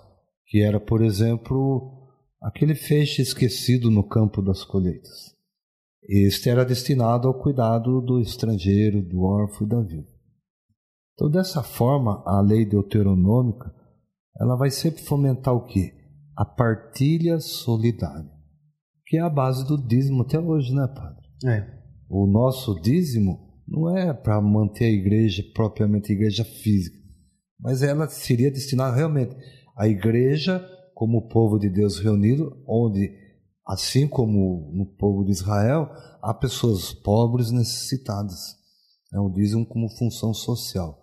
que 0.46 0.62
era, 0.62 0.80
por 0.80 1.04
exemplo, 1.04 2.08
aquele 2.42 2.76
feixe 2.76 3.22
esquecido 3.22 3.92
no 3.92 4.08
campo 4.08 4.42
das 4.42 4.64
colheitas. 4.64 5.35
Este 6.08 6.50
era 6.50 6.66
destinado 6.66 7.28
ao 7.28 7.34
cuidado 7.34 8.02
do 8.02 8.20
estrangeiro, 8.20 9.02
do 9.02 9.22
órfão 9.24 9.66
e 9.66 9.70
da 9.70 9.82
viúva. 9.82 10.08
Então, 11.14 11.30
dessa 11.30 11.64
forma, 11.64 12.22
a 12.26 12.42
lei 12.42 12.66
deuteronômica 12.66 13.74
ela 14.40 14.56
vai 14.56 14.70
sempre 14.70 15.02
fomentar 15.02 15.54
o 15.54 15.66
quê? 15.66 15.94
A 16.36 16.44
partilha 16.44 17.40
solidária, 17.40 18.30
que 19.08 19.18
é 19.18 19.22
a 19.22 19.30
base 19.30 19.66
do 19.66 19.78
dízimo 19.78 20.24
até 20.24 20.38
hoje, 20.38 20.74
né, 20.74 20.88
padre? 20.88 21.24
É. 21.46 21.66
O 22.10 22.28
nosso 22.28 22.80
dízimo 22.82 23.40
não 23.68 23.98
é 23.98 24.14
para 24.14 24.42
manter 24.42 24.86
a 24.86 24.92
igreja 24.92 25.44
propriamente 25.54 26.12
a 26.12 26.16
igreja 26.16 26.44
física, 26.44 26.98
mas 27.60 27.82
ela 27.82 28.08
seria 28.08 28.52
destinada 28.52 28.96
realmente 28.96 29.36
à 29.78 29.88
igreja 29.88 30.64
como 30.94 31.18
o 31.18 31.28
povo 31.28 31.58
de 31.58 31.70
Deus 31.70 32.00
reunido, 32.00 32.62
onde, 32.68 33.12
assim 33.66 34.08
como 34.08 34.72
no 34.74 34.86
povo 34.86 35.26
de 35.26 35.32
Israel, 35.32 35.90
há 36.22 36.34
pessoas 36.34 36.94
pobres 36.94 37.52
necessitadas. 37.52 38.56
É 39.14 39.20
o 39.20 39.30
dízimo 39.30 39.66
como 39.66 39.90
função 39.98 40.34
social. 40.34 41.02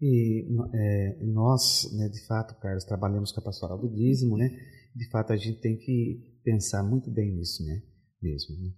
E 0.00 0.46
é, 0.74 1.24
nós, 1.24 1.90
né, 1.96 2.08
de 2.08 2.26
fato, 2.26 2.58
Carlos, 2.60 2.84
trabalhamos 2.84 3.32
com 3.32 3.40
a 3.40 3.44
pastoral 3.44 3.78
do 3.78 3.88
dízimo, 3.88 4.36
né? 4.36 4.50
De 4.94 5.08
fato, 5.10 5.32
a 5.32 5.36
gente 5.36 5.60
tem 5.60 5.76
que 5.76 6.20
pensar 6.42 6.82
muito 6.82 7.10
bem 7.10 7.34
nisso, 7.34 7.64
né? 7.64 7.82
Mesmo. 8.22 8.56
Né? 8.56 8.70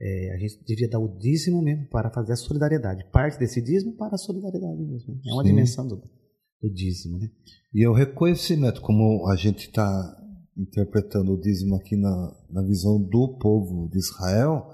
É, 0.00 0.34
a 0.34 0.38
gente 0.38 0.64
devia 0.64 0.88
dar 0.88 0.98
o 0.98 1.18
dízimo 1.18 1.62
mesmo 1.62 1.88
para 1.88 2.10
fazer 2.10 2.32
a 2.32 2.36
solidariedade. 2.36 3.04
Parte 3.10 3.38
desse 3.38 3.62
dízimo 3.62 3.96
para 3.96 4.14
a 4.14 4.18
solidariedade 4.18 4.82
mesmo. 4.82 5.20
É 5.26 5.32
uma 5.32 5.42
Sim. 5.42 5.50
dimensão 5.50 5.86
do, 5.86 5.96
do 5.96 6.70
dízimo. 6.72 7.18
Né? 7.18 7.30
E 7.72 7.86
o 7.86 7.92
reconhecimento, 7.92 8.80
como 8.80 9.28
a 9.28 9.36
gente 9.36 9.68
está 9.68 10.23
interpretando 10.56 11.32
o 11.32 11.40
dízimo 11.40 11.76
aqui 11.76 11.96
na, 11.96 12.36
na 12.50 12.62
visão 12.62 13.00
do 13.00 13.38
povo 13.38 13.88
de 13.90 13.98
Israel, 13.98 14.68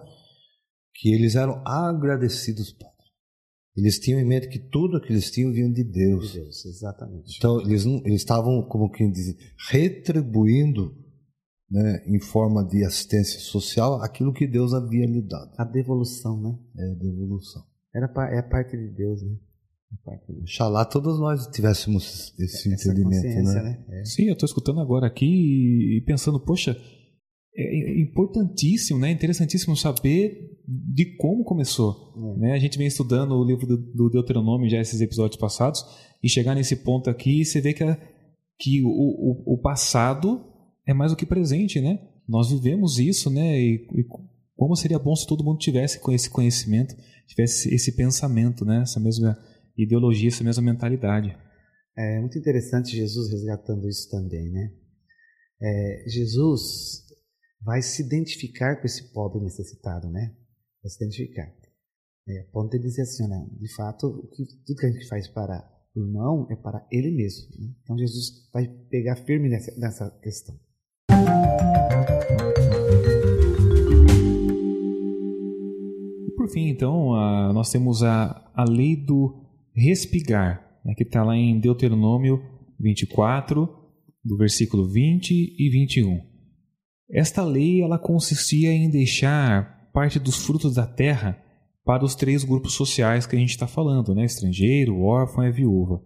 que 0.95 1.13
eles 1.13 1.35
eram 1.35 1.63
agradecidos, 1.67 2.73
Padre. 2.73 2.91
Eles 3.77 3.99
tinham 3.99 4.21
em 4.21 4.27
mente 4.27 4.49
que 4.49 4.59
tudo 4.59 5.01
que 5.01 5.13
eles 5.13 5.31
tinham 5.31 5.53
vinha 5.53 5.71
de 5.73 5.85
Deus. 5.85 6.33
De 6.33 6.41
Deus, 6.41 6.65
exatamente. 6.67 7.37
Então, 7.39 7.61
eles, 7.61 7.85
eles 7.87 8.21
estavam, 8.21 8.63
como 8.69 8.91
quem 8.91 9.11
diz, 9.11 9.35
retribuindo 9.71 10.95
né, 11.71 12.03
em 12.07 12.21
forma 12.21 12.67
de 12.67 12.85
assistência 12.85 13.39
social 13.39 14.03
aquilo 14.03 14.33
que 14.33 14.47
Deus 14.47 14.75
havia 14.75 15.07
lhe 15.07 15.23
dado. 15.23 15.53
A 15.57 15.65
devolução, 15.65 16.41
né? 16.43 16.59
É, 16.77 16.91
a 16.91 16.95
devolução. 16.95 17.63
Era, 17.95 18.13
é 18.33 18.39
a 18.39 18.43
parte 18.43 18.77
de 18.77 18.89
Deus, 18.89 19.23
né? 19.23 19.37
Oxalá 20.43 20.85
todos 20.85 21.19
nós 21.19 21.47
tivéssemos 21.49 22.33
esse 22.39 22.73
Essa 22.73 22.91
entendimento, 22.91 23.43
né? 23.43 23.63
né? 23.63 23.85
É. 24.01 24.05
Sim, 24.05 24.25
eu 24.25 24.33
estou 24.33 24.47
escutando 24.47 24.81
agora 24.81 25.07
aqui 25.07 25.27
e 25.27 26.03
pensando, 26.07 26.41
poxa, 26.41 26.77
é 27.57 28.01
importantíssimo, 28.01 28.99
né? 28.99 29.11
Interessantíssimo 29.11 29.77
saber 29.77 30.59
de 30.67 31.17
como 31.17 31.45
começou. 31.45 32.15
É. 32.17 32.41
Né? 32.41 32.53
A 32.53 32.59
gente 32.59 32.79
vem 32.79 32.87
estudando 32.87 33.33
o 33.33 33.45
livro 33.45 33.67
do, 33.67 34.09
Deuteronômio 34.11 34.71
já 34.71 34.81
esses 34.81 35.01
episódios 35.01 35.41
passados 35.41 35.85
e 36.23 36.29
chegar 36.29 36.55
nesse 36.55 36.77
ponto 36.77 37.11
aqui 37.11 37.45
você 37.45 37.61
vê 37.61 37.73
que, 37.73 37.83
a, 37.83 37.99
que 38.59 38.83
o, 38.85 38.89
o, 38.89 39.55
o 39.55 39.59
passado 39.59 40.45
é 40.87 40.95
mais 40.95 41.13
do 41.13 41.17
que 41.17 41.27
presente, 41.27 41.81
né? 41.81 42.01
Nós 42.29 42.51
vivemos 42.51 42.99
isso, 42.99 43.29
né? 43.29 43.61
E, 43.61 43.87
e 43.95 44.05
como 44.57 44.77
seria 44.77 44.99
bom 44.99 45.17
se 45.17 45.27
todo 45.27 45.45
mundo 45.45 45.59
tivesse 45.59 45.99
com 46.01 46.13
esse 46.13 46.31
conhecimento, 46.31 46.95
tivesse 47.27 47.75
esse 47.75 47.93
pensamento, 47.97 48.65
né? 48.65 48.83
Essa 48.83 49.01
mesma 49.01 49.37
ideologia, 49.83 50.29
essa 50.29 50.45
mesma 50.45 50.63
mentalidade. 50.63 51.37
É 51.97 52.21
muito 52.21 52.39
interessante 52.39 52.97
Jesus 52.97 53.31
resgatando 53.31 53.89
isso 53.89 54.09
também, 54.11 54.51
né? 54.51 54.73
É, 55.63 56.05
Jesus 56.09 57.05
vai 57.63 57.83
se 57.83 58.03
identificar 58.03 58.77
com 58.81 58.87
esse 58.87 59.13
pobre 59.13 59.43
necessitado, 59.43 60.09
né? 60.09 60.35
Vai 60.83 60.91
se 60.91 61.05
identificar. 61.05 61.53
É, 62.29 62.41
a 62.41 62.53
ponto 62.53 62.71
de 62.71 62.79
dizer 62.79 63.03
assim, 63.03 63.29
né? 63.29 63.47
De 63.61 63.75
fato, 63.75 64.07
o 64.07 64.29
que, 64.29 64.45
tudo 64.65 64.79
que 64.79 64.87
a 64.87 64.91
gente 64.91 65.07
faz 65.09 65.29
para 65.29 65.69
o 65.95 66.01
irmão 66.01 66.47
é 66.51 66.57
para 66.57 66.87
ele 66.91 67.11
mesmo. 67.11 67.49
Né? 67.59 67.75
Então 67.83 67.99
Jesus 67.99 68.49
vai 68.53 68.67
pegar 68.89 69.17
firme 69.17 69.49
nessa, 69.49 69.79
nessa 69.79 70.11
questão. 70.23 70.59
E 76.27 76.31
por 76.37 76.49
fim, 76.49 76.69
então, 76.69 77.15
a, 77.15 77.53
nós 77.53 77.71
temos 77.71 78.03
a, 78.03 78.51
a 78.55 78.65
lei 78.65 78.97
do 78.97 79.50
respigar, 79.75 80.81
né, 80.85 80.95
que 80.97 81.03
está 81.03 81.23
lá 81.23 81.37
em 81.37 81.59
Deuteronômio 81.59 82.43
24, 82.79 83.69
do 84.25 84.37
versículo 84.37 84.89
20 84.89 85.33
e 85.33 85.71
21. 85.71 86.21
Esta 87.11 87.43
lei 87.43 87.83
ela 87.83 87.99
consistia 87.99 88.73
em 88.73 88.89
deixar 88.89 89.91
parte 89.93 90.19
dos 90.19 90.45
frutos 90.45 90.75
da 90.75 90.87
terra 90.87 91.43
para 91.85 92.05
os 92.05 92.15
três 92.15 92.45
grupos 92.45 92.75
sociais 92.75 93.27
que 93.27 93.35
a 93.35 93.39
gente 93.39 93.51
está 93.51 93.67
falando, 93.67 94.15
né? 94.15 94.25
estrangeiro, 94.25 95.01
órfão 95.01 95.45
e 95.45 95.51
viúva. 95.51 96.01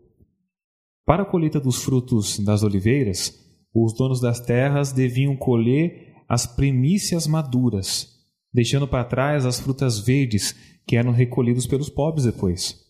Para 1.04 1.22
a 1.22 1.26
colheita 1.26 1.60
dos 1.60 1.82
frutos 1.82 2.38
das 2.38 2.62
oliveiras, 2.62 3.34
os 3.74 3.92
donos 3.94 4.20
das 4.20 4.40
terras 4.40 4.92
deviam 4.92 5.36
colher 5.36 6.14
as 6.28 6.46
primícias 6.46 7.26
maduras, 7.26 8.08
deixando 8.52 8.88
para 8.88 9.04
trás 9.04 9.44
as 9.44 9.60
frutas 9.60 9.98
verdes 9.98 10.54
que 10.86 10.96
eram 10.96 11.12
recolhidos 11.12 11.66
pelos 11.66 11.90
pobres 11.90 12.24
depois. 12.24 12.83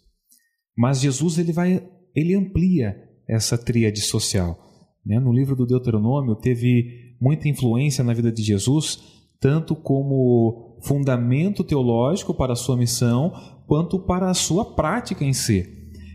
Mas 0.76 1.00
Jesus 1.00 1.38
ele 1.38 1.52
vai, 1.52 1.82
ele 2.14 2.34
amplia 2.34 2.96
essa 3.28 3.56
tríade 3.56 4.00
social. 4.00 4.58
Né? 5.04 5.18
No 5.18 5.32
livro 5.32 5.54
do 5.54 5.66
Deuteronômio 5.66 6.34
teve 6.34 7.14
muita 7.20 7.48
influência 7.48 8.02
na 8.02 8.12
vida 8.12 8.30
de 8.30 8.42
Jesus, 8.42 8.98
tanto 9.40 9.74
como 9.74 10.78
fundamento 10.82 11.62
teológico 11.62 12.34
para 12.34 12.52
a 12.52 12.56
sua 12.56 12.76
missão, 12.76 13.32
quanto 13.66 13.98
para 13.98 14.30
a 14.30 14.34
sua 14.34 14.74
prática 14.74 15.24
em 15.24 15.32
si. 15.32 15.66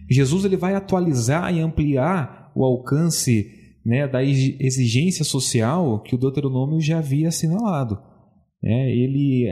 Jesus 0.10 0.46
ele 0.46 0.58
vai 0.58 0.74
atualizar 0.76 1.54
e 1.54 1.60
ampliar 1.60 2.52
o 2.56 2.64
alcance 2.64 3.52
né, 3.86 4.08
da 4.08 4.24
exigência 4.24 5.24
social 5.24 6.02
que 6.02 6.16
o 6.16 6.18
Deuteronômio 6.18 6.82
já 6.82 6.98
havia 7.00 7.30
assinalado. 7.30 7.98
É, 8.64 8.92
ele, 8.92 9.50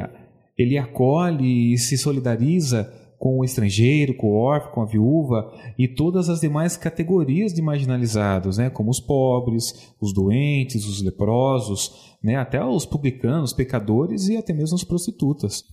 ele 0.58 0.78
acolhe 0.78 1.74
e 1.74 1.78
se 1.78 1.98
solidariza 1.98 2.92
com 3.18 3.40
o 3.40 3.44
estrangeiro, 3.44 4.16
com 4.16 4.28
o 4.28 4.36
órfão, 4.36 4.72
com 4.72 4.82
a 4.82 4.86
viúva 4.86 5.52
e 5.78 5.88
todas 5.88 6.30
as 6.30 6.40
demais 6.40 6.78
categorias 6.78 7.54
de 7.54 7.62
marginalizados, 7.62 8.58
né, 8.58 8.70
como 8.70 8.92
os 8.92 9.00
pobres, 9.00 9.94
os 10.00 10.14
doentes, 10.14 10.86
os 10.86 11.02
leprosos, 11.02 12.16
né, 12.24 12.36
até 12.36 12.64
os 12.64 12.86
publicanos, 12.86 13.54
pecadores 13.54 14.28
e 14.28 14.38
até 14.38 14.54
mesmo 14.54 14.76
as 14.76 14.84
prostitutas. 14.84 15.64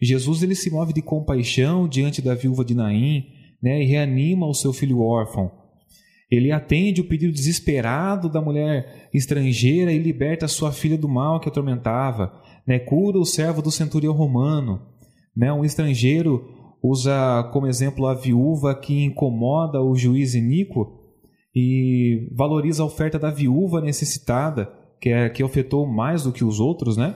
Jesus 0.00 0.42
ele 0.42 0.54
se 0.54 0.70
move 0.70 0.92
de 0.92 1.00
compaixão 1.00 1.88
diante 1.88 2.20
da 2.20 2.34
viúva 2.34 2.64
de 2.64 2.74
Naim 2.74 3.24
né, 3.62 3.82
e 3.82 3.86
reanima 3.86 4.46
o 4.46 4.54
seu 4.54 4.72
filho 4.72 5.00
órfão. 5.00 5.50
Ele 6.30 6.50
atende 6.50 7.00
o 7.00 7.04
pedido 7.04 7.32
desesperado 7.32 8.28
da 8.28 8.40
mulher 8.40 9.08
estrangeira 9.12 9.92
e 9.92 9.98
liberta 9.98 10.48
sua 10.48 10.72
filha 10.72 10.96
do 10.96 11.08
mal 11.08 11.38
que 11.38 11.48
atormentava. 11.48 12.32
Né, 12.66 12.78
cura 12.78 13.18
o 13.18 13.24
servo 13.24 13.60
do 13.62 13.70
centurião 13.70 14.14
romano. 14.14 14.80
Né, 15.36 15.52
um 15.52 15.64
estrangeiro 15.64 16.61
usa 16.82 17.48
como 17.52 17.66
exemplo 17.66 18.06
a 18.06 18.14
viúva 18.14 18.74
que 18.74 19.04
incomoda 19.04 19.80
o 19.80 19.94
juiz 19.94 20.34
iníquo 20.34 21.00
e 21.54 22.28
valoriza 22.32 22.82
a 22.82 22.86
oferta 22.86 23.18
da 23.18 23.30
viúva 23.30 23.80
necessitada, 23.80 24.72
que, 25.00 25.10
é, 25.10 25.28
que 25.28 25.42
afetou 25.42 25.86
mais 25.86 26.24
do 26.24 26.32
que 26.32 26.44
os 26.44 26.58
outros, 26.58 26.96
né? 26.96 27.14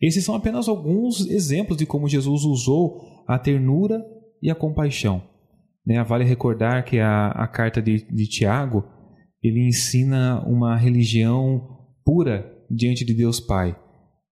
Esses 0.00 0.24
são 0.24 0.34
apenas 0.34 0.66
alguns 0.66 1.26
exemplos 1.28 1.76
de 1.76 1.84
como 1.84 2.08
Jesus 2.08 2.44
usou 2.44 3.02
a 3.26 3.38
ternura 3.38 4.02
e 4.42 4.50
a 4.50 4.54
compaixão. 4.54 5.22
Né? 5.86 6.02
Vale 6.02 6.24
recordar 6.24 6.84
que 6.84 6.98
a, 6.98 7.28
a 7.28 7.46
carta 7.46 7.82
de, 7.82 8.06
de 8.10 8.26
Tiago 8.26 8.84
ele 9.42 9.66
ensina 9.66 10.42
uma 10.46 10.76
religião 10.76 11.78
pura 12.04 12.50
diante 12.70 13.04
de 13.04 13.12
Deus 13.12 13.40
Pai. 13.40 13.76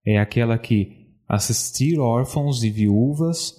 É 0.05 0.17
aquela 0.17 0.57
que 0.57 1.07
assistir 1.27 1.99
órfãos 1.99 2.63
e 2.63 2.71
viúvas 2.71 3.53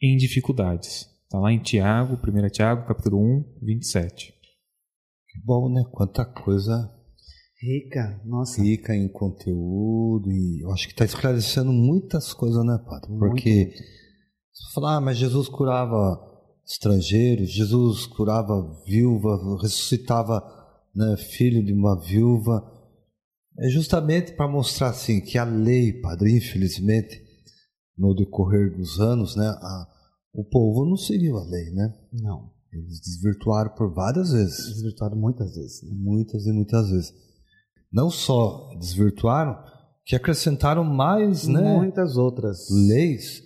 em 0.00 0.16
dificuldades. 0.16 1.08
Está 1.24 1.38
lá 1.38 1.52
em 1.52 1.58
Tiago, 1.58 2.14
1 2.16 2.48
Tiago, 2.50 2.86
capítulo 2.86 3.18
1, 3.18 3.58
27. 3.62 4.32
Que 4.32 5.40
bom, 5.44 5.68
né? 5.72 5.84
Quanta 5.92 6.24
coisa 6.24 6.92
Rica, 7.58 8.20
nossa. 8.24 8.62
rica 8.62 8.94
em 8.94 9.08
conteúdo 9.08 10.30
e 10.30 10.60
eu 10.62 10.70
acho 10.72 10.86
que 10.86 10.92
está 10.92 11.06
esclarecendo 11.06 11.72
muitas 11.72 12.34
coisas, 12.34 12.62
né, 12.64 12.78
Padre? 12.86 13.08
Porque 13.18 13.64
Muito. 13.64 13.76
se 14.52 14.74
falar, 14.74 14.96
ah, 14.96 15.00
mas 15.00 15.16
Jesus 15.16 15.48
curava 15.48 16.20
estrangeiros, 16.66 17.50
Jesus 17.50 18.06
curava 18.06 18.82
viúva, 18.86 19.58
ressuscitava 19.62 20.42
né, 20.94 21.16
filho 21.16 21.64
de 21.64 21.72
uma 21.72 21.98
viúva, 21.98 22.62
é 23.58 23.68
justamente 23.70 24.32
para 24.32 24.46
mostrar 24.46 24.88
assim 24.88 25.20
que 25.20 25.38
a 25.38 25.44
lei, 25.44 25.94
Padre, 25.94 26.36
infelizmente, 26.36 27.22
no 27.96 28.12
decorrer 28.14 28.76
dos 28.76 29.00
anos, 29.00 29.34
né, 29.36 29.46
a, 29.46 29.86
o 30.34 30.44
povo 30.44 30.84
não 30.84 30.96
seguiu 30.96 31.38
a 31.38 31.44
lei, 31.44 31.70
né? 31.70 31.94
Não. 32.12 32.50
Eles 32.72 33.00
desvirtuaram 33.00 33.70
por 33.74 33.94
várias 33.94 34.32
vezes, 34.32 34.66
Desvirtuado 34.74 35.16
muitas 35.16 35.54
vezes. 35.54 35.82
né? 35.82 35.90
muitas 35.94 36.44
e 36.46 36.52
muitas 36.52 36.90
vezes. 36.90 37.14
Não 37.90 38.10
só 38.10 38.74
desvirtuaram, 38.78 39.56
que 40.04 40.14
acrescentaram 40.14 40.84
mais, 40.84 41.48
né? 41.48 41.76
Muitas 41.78 42.18
outras. 42.18 42.68
leis, 42.70 43.42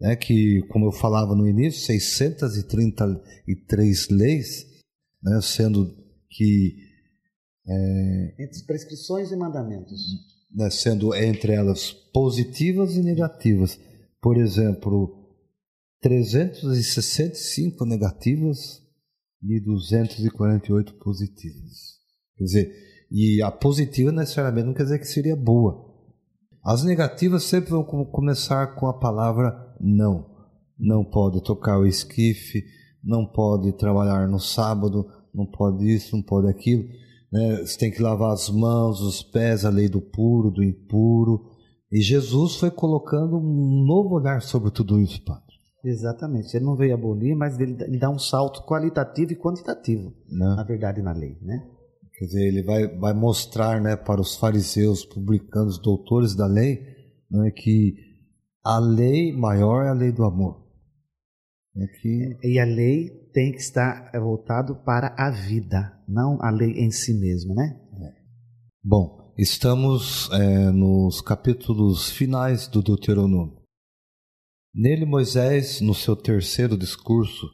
né, 0.00 0.14
que, 0.14 0.62
como 0.70 0.86
eu 0.86 0.92
falava 0.92 1.34
no 1.34 1.48
início, 1.48 1.80
633 1.84 4.08
leis, 4.10 4.64
né, 5.22 5.40
sendo 5.42 5.92
que, 6.30 6.76
Entre 8.38 8.62
prescrições 8.64 9.32
e 9.32 9.36
mandamentos. 9.36 10.00
né, 10.54 10.70
sendo 10.70 11.12
entre 11.14 11.52
elas 11.52 11.92
positivas 12.12 12.96
e 12.96 13.02
negativas. 13.02 13.78
Por 14.20 14.36
exemplo, 14.36 15.14
365 16.00 17.84
negativas 17.84 18.82
e 19.42 19.60
248 19.60 20.94
positivas. 20.94 21.98
Quer 22.36 22.44
dizer, 22.44 22.72
e 23.10 23.42
a 23.42 23.50
positiva 23.50 24.12
necessariamente 24.12 24.66
não 24.66 24.74
quer 24.74 24.84
dizer 24.84 24.98
que 24.98 25.06
seria 25.06 25.36
boa. 25.36 25.86
As 26.64 26.84
negativas 26.84 27.44
sempre 27.44 27.70
vão 27.70 27.84
com- 27.84 28.04
começar 28.04 28.74
com 28.74 28.86
a 28.86 28.98
palavra 28.98 29.74
não. 29.80 30.26
Não 30.78 31.04
pode 31.04 31.42
tocar 31.42 31.78
o 31.78 31.86
esquife, 31.86 32.64
não 33.02 33.24
pode 33.26 33.72
trabalhar 33.72 34.28
no 34.28 34.38
sábado, 34.38 35.06
não 35.34 35.46
pode 35.46 35.88
isso, 35.88 36.14
não 36.16 36.22
pode 36.22 36.48
aquilo. 36.48 36.84
né? 37.30 37.58
Você 37.58 37.78
tem 37.78 37.90
que 37.90 38.00
lavar 38.02 38.32
as 38.32 38.48
mãos, 38.48 39.00
os 39.00 39.22
pés, 39.22 39.64
a 39.64 39.68
lei 39.70 39.88
do 39.88 40.00
puro, 40.00 40.50
do 40.50 40.62
impuro. 40.64 41.57
E 41.90 42.00
Jesus 42.00 42.56
foi 42.56 42.70
colocando 42.70 43.38
um 43.38 43.84
novo 43.86 44.14
olhar 44.14 44.42
sobre 44.42 44.70
tudo 44.70 45.00
isso, 45.00 45.24
Padre. 45.24 45.42
Exatamente. 45.84 46.54
Ele 46.54 46.64
não 46.64 46.76
veio 46.76 46.94
abolir, 46.94 47.34
mas 47.34 47.58
ele, 47.58 47.76
ele 47.82 47.98
dá 47.98 48.10
um 48.10 48.18
salto 48.18 48.64
qualitativo 48.66 49.32
e 49.32 49.36
quantitativo, 49.36 50.12
Né? 50.28 50.54
na 50.56 50.64
verdade, 50.64 51.00
na 51.00 51.12
lei, 51.12 51.38
né? 51.40 51.66
Quer 52.18 52.24
dizer, 52.24 52.48
ele 52.48 52.62
vai, 52.64 52.88
vai 52.98 53.14
mostrar 53.14 53.80
né, 53.80 53.96
para 53.96 54.20
os 54.20 54.36
fariseus, 54.36 55.04
publicanos, 55.04 55.80
doutores 55.80 56.34
da 56.34 56.46
lei, 56.46 56.80
né, 57.30 57.52
que 57.54 57.94
a 58.64 58.80
lei 58.80 59.32
maior 59.32 59.84
é 59.84 59.88
a 59.88 59.92
lei 59.92 60.10
do 60.10 60.24
amor. 60.24 60.66
É 61.76 61.86
que 61.86 62.36
E 62.42 62.58
a 62.58 62.64
lei 62.64 63.08
tem 63.32 63.52
que 63.52 63.58
estar 63.58 64.10
voltado 64.20 64.82
para 64.84 65.14
a 65.16 65.30
vida, 65.30 65.96
não 66.08 66.38
a 66.42 66.50
lei 66.50 66.72
em 66.72 66.90
si 66.90 67.14
mesmo, 67.14 67.54
né? 67.54 67.80
Bom, 68.82 69.27
estamos 69.38 70.28
é, 70.32 70.72
nos 70.72 71.20
capítulos 71.20 72.10
finais 72.10 72.66
do 72.66 72.82
Deuteronômio. 72.82 73.62
Nele, 74.74 75.06
Moisés, 75.06 75.80
no 75.80 75.94
seu 75.94 76.16
terceiro 76.16 76.76
discurso, 76.76 77.48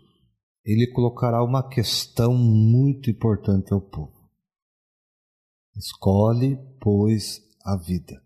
ele 0.65 0.91
colocará 0.93 1.45
uma 1.45 1.69
questão 1.69 2.35
muito 2.35 3.11
importante 3.11 3.71
ao 3.75 3.83
povo. 3.83 4.15
Escolhe, 5.77 6.59
pois, 6.81 7.43
a 7.63 7.77
vida. 7.77 8.19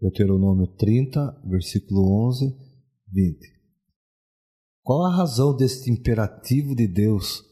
Deuteronômio 0.00 0.68
30, 0.76 1.42
versículo 1.46 2.28
11, 2.28 2.56
20. 3.12 3.36
Qual 4.84 5.04
a 5.06 5.16
razão 5.16 5.56
deste 5.56 5.90
imperativo 5.90 6.76
de 6.76 6.86
Deus 6.86 7.42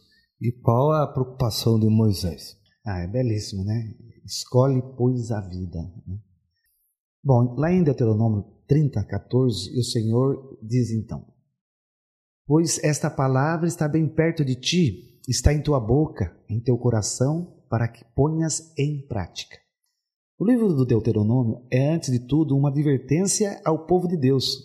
e 0.40 0.52
qual 0.52 0.92
a 0.92 1.12
preocupação 1.12 1.78
de 1.78 1.88
Moisés? 1.88 2.56
Ah, 2.86 3.00
é 3.00 3.08
belíssimo, 3.08 3.64
né? 3.64 3.96
Escolhe, 4.28 4.82
pois, 4.94 5.30
a 5.30 5.40
vida. 5.40 5.80
Né? 6.06 6.18
Bom, 7.24 7.54
lá 7.56 7.72
em 7.72 7.82
Deuteronômio 7.82 8.44
30, 8.66 9.02
14, 9.02 9.78
o 9.78 9.82
Senhor 9.82 10.58
diz 10.62 10.90
então: 10.90 11.24
Pois 12.46 12.78
esta 12.84 13.08
palavra 13.10 13.66
está 13.66 13.88
bem 13.88 14.06
perto 14.06 14.44
de 14.44 14.54
ti, 14.54 15.18
está 15.26 15.54
em 15.54 15.62
tua 15.62 15.80
boca, 15.80 16.36
em 16.46 16.60
teu 16.60 16.76
coração, 16.76 17.56
para 17.70 17.88
que 17.88 18.04
ponhas 18.14 18.70
em 18.78 19.00
prática. 19.06 19.56
O 20.38 20.44
livro 20.44 20.74
do 20.74 20.84
Deuteronômio 20.84 21.66
é, 21.70 21.94
antes 21.94 22.12
de 22.12 22.20
tudo, 22.20 22.54
uma 22.54 22.68
advertência 22.68 23.60
ao 23.64 23.86
povo 23.86 24.06
de 24.06 24.16
Deus. 24.16 24.58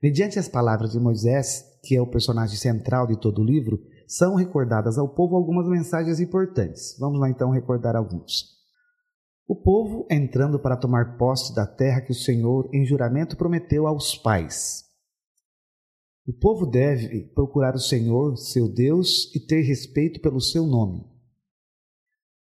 Mediante 0.00 0.38
as 0.38 0.48
palavras 0.48 0.92
de 0.92 1.00
Moisés, 1.00 1.64
que 1.82 1.96
é 1.96 2.00
o 2.00 2.06
personagem 2.06 2.56
central 2.56 3.08
de 3.08 3.20
todo 3.20 3.42
o 3.42 3.44
livro, 3.44 3.80
são 4.06 4.36
recordadas 4.36 4.98
ao 4.98 5.08
povo 5.08 5.34
algumas 5.34 5.66
mensagens 5.66 6.20
importantes. 6.20 6.96
Vamos 7.00 7.18
lá 7.18 7.28
então 7.28 7.50
recordar 7.50 7.96
alguns. 7.96 8.57
O 9.48 9.56
povo 9.56 10.06
entrando 10.10 10.60
para 10.60 10.76
tomar 10.76 11.16
posse 11.16 11.54
da 11.54 11.66
terra 11.66 12.02
que 12.02 12.12
o 12.12 12.14
Senhor, 12.14 12.68
em 12.70 12.84
juramento, 12.84 13.34
prometeu 13.34 13.86
aos 13.86 14.14
pais. 14.14 14.84
O 16.26 16.34
povo 16.34 16.66
deve 16.66 17.22
procurar 17.34 17.74
o 17.74 17.80
Senhor, 17.80 18.36
seu 18.36 18.68
Deus, 18.68 19.34
e 19.34 19.40
ter 19.40 19.62
respeito 19.62 20.20
pelo 20.20 20.38
seu 20.38 20.66
nome. 20.66 21.02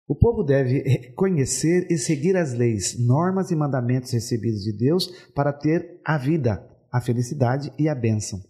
O 0.05 0.13
povo 0.13 0.43
deve 0.43 1.13
conhecer 1.15 1.87
e 1.89 1.97
seguir 1.97 2.35
as 2.35 2.51
leis, 2.51 2.99
normas 2.99 3.51
e 3.51 3.55
mandamentos 3.55 4.11
recebidos 4.11 4.61
de 4.61 4.73
Deus 4.73 5.07
para 5.33 5.53
ter 5.53 6.01
a 6.03 6.17
vida, 6.17 6.69
a 6.91 6.99
felicidade 6.99 7.71
e 7.79 7.87
a 7.87 7.95
bênção. 7.95 8.43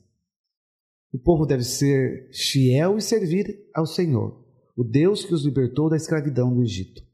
O 1.14 1.20
povo 1.20 1.46
deve 1.46 1.64
ser 1.64 2.32
fiel 2.34 2.98
e 2.98 3.02
servir 3.04 3.70
ao 3.76 3.86
Senhor, 3.86 4.44
o 4.76 4.84
Deus 4.84 5.24
que 5.24 5.36
os 5.36 5.46
libertou 5.46 5.92
da 5.92 5.96
escravidão 5.96 6.52
do 6.52 6.64
Egito. 6.64 7.11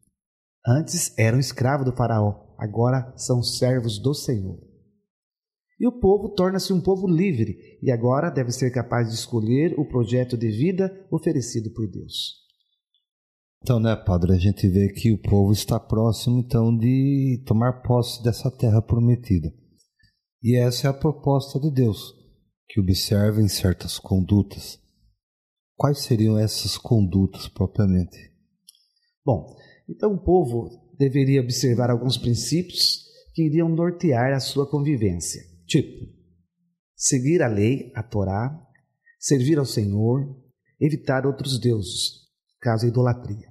Antes 0.67 1.17
eram 1.17 1.39
escravos 1.39 1.85
do 1.85 1.95
Faraó, 1.95 2.53
agora 2.57 3.13
são 3.15 3.41
servos 3.41 3.97
do 3.99 4.13
Senhor. 4.13 4.59
E 5.79 5.87
o 5.87 5.97
povo 5.97 6.33
torna-se 6.35 6.73
um 6.73 6.81
povo 6.81 7.07
livre 7.07 7.79
e 7.81 7.89
agora 7.89 8.29
deve 8.29 8.51
ser 8.51 8.71
capaz 8.71 9.07
de 9.07 9.13
escolher 9.13 9.79
o 9.79 9.87
projeto 9.87 10.35
de 10.35 10.49
vida 10.49 10.91
oferecido 11.09 11.71
por 11.71 11.87
Deus. 11.89 12.45
Então, 13.61 13.79
né, 13.79 13.95
padre, 13.95 14.33
a 14.33 14.37
gente 14.37 14.67
vê 14.67 14.91
que 14.91 15.13
o 15.13 15.21
povo 15.21 15.53
está 15.53 15.79
próximo 15.79 16.39
então 16.39 16.75
de 16.75 17.41
tomar 17.45 17.81
posse 17.83 18.21
dessa 18.21 18.51
terra 18.51 18.81
prometida. 18.81 19.53
E 20.43 20.57
essa 20.57 20.87
é 20.87 20.89
a 20.89 20.93
proposta 20.93 21.59
de 21.59 21.71
Deus, 21.71 22.13
que 22.67 22.81
observem 22.81 23.47
certas 23.47 23.97
condutas. 23.97 24.79
Quais 25.77 25.99
seriam 25.99 26.37
essas 26.37 26.77
condutas 26.77 27.47
propriamente? 27.47 28.17
Bom, 29.25 29.55
então 29.87 30.13
o 30.13 30.23
povo 30.23 30.69
deveria 30.97 31.41
observar 31.41 31.89
alguns 31.89 32.17
princípios 32.17 33.05
que 33.33 33.43
iriam 33.43 33.69
nortear 33.69 34.33
a 34.33 34.39
sua 34.39 34.69
convivência. 34.69 35.41
Tipo, 35.65 36.07
seguir 36.95 37.41
a 37.41 37.47
lei, 37.47 37.91
a 37.95 38.01
Torá, 38.01 38.59
servir 39.19 39.57
ao 39.59 39.65
Senhor, 39.65 40.35
evitar 40.79 41.25
outros 41.25 41.59
deuses, 41.59 42.27
caso 42.59 42.85
a 42.85 42.89
idolatria. 42.89 43.47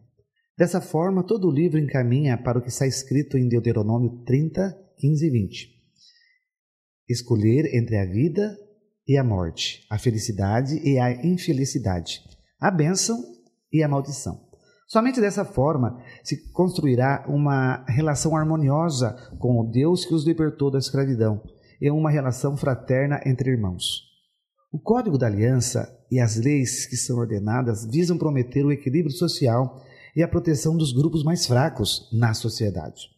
Dessa 0.58 0.80
forma, 0.80 1.26
todo 1.26 1.48
o 1.48 1.52
livro 1.52 1.78
encaminha 1.78 2.36
para 2.36 2.58
o 2.58 2.62
que 2.62 2.68
está 2.68 2.86
escrito 2.86 3.36
em 3.36 3.46
Deuteronômio 3.46 4.24
30, 4.24 4.76
15 4.98 5.26
e 5.26 5.30
20. 5.30 5.76
Escolher 7.08 7.74
entre 7.74 7.96
a 7.98 8.06
vida 8.06 8.56
e 9.06 9.16
a 9.18 9.22
morte, 9.22 9.86
a 9.90 9.98
felicidade 9.98 10.76
e 10.82 10.98
a 10.98 11.12
infelicidade, 11.24 12.22
a 12.58 12.70
bênção 12.70 13.22
e 13.70 13.82
a 13.82 13.88
maldição. 13.88 14.45
Somente 14.86 15.20
dessa 15.20 15.44
forma 15.44 16.00
se 16.22 16.50
construirá 16.52 17.24
uma 17.28 17.84
relação 17.88 18.36
harmoniosa 18.36 19.16
com 19.38 19.60
o 19.60 19.68
Deus 19.68 20.04
que 20.04 20.14
os 20.14 20.24
libertou 20.24 20.70
da 20.70 20.78
escravidão 20.78 21.42
e 21.80 21.90
uma 21.90 22.10
relação 22.10 22.56
fraterna 22.56 23.20
entre 23.26 23.50
irmãos. 23.50 24.06
O 24.72 24.78
Código 24.78 25.18
da 25.18 25.26
Aliança 25.26 25.92
e 26.10 26.20
as 26.20 26.36
leis 26.36 26.86
que 26.86 26.96
são 26.96 27.18
ordenadas 27.18 27.84
visam 27.84 28.16
prometer 28.16 28.64
o 28.64 28.70
equilíbrio 28.70 29.14
social 29.14 29.82
e 30.14 30.22
a 30.22 30.28
proteção 30.28 30.76
dos 30.76 30.92
grupos 30.92 31.24
mais 31.24 31.46
fracos 31.46 32.08
na 32.12 32.32
sociedade. 32.32 33.08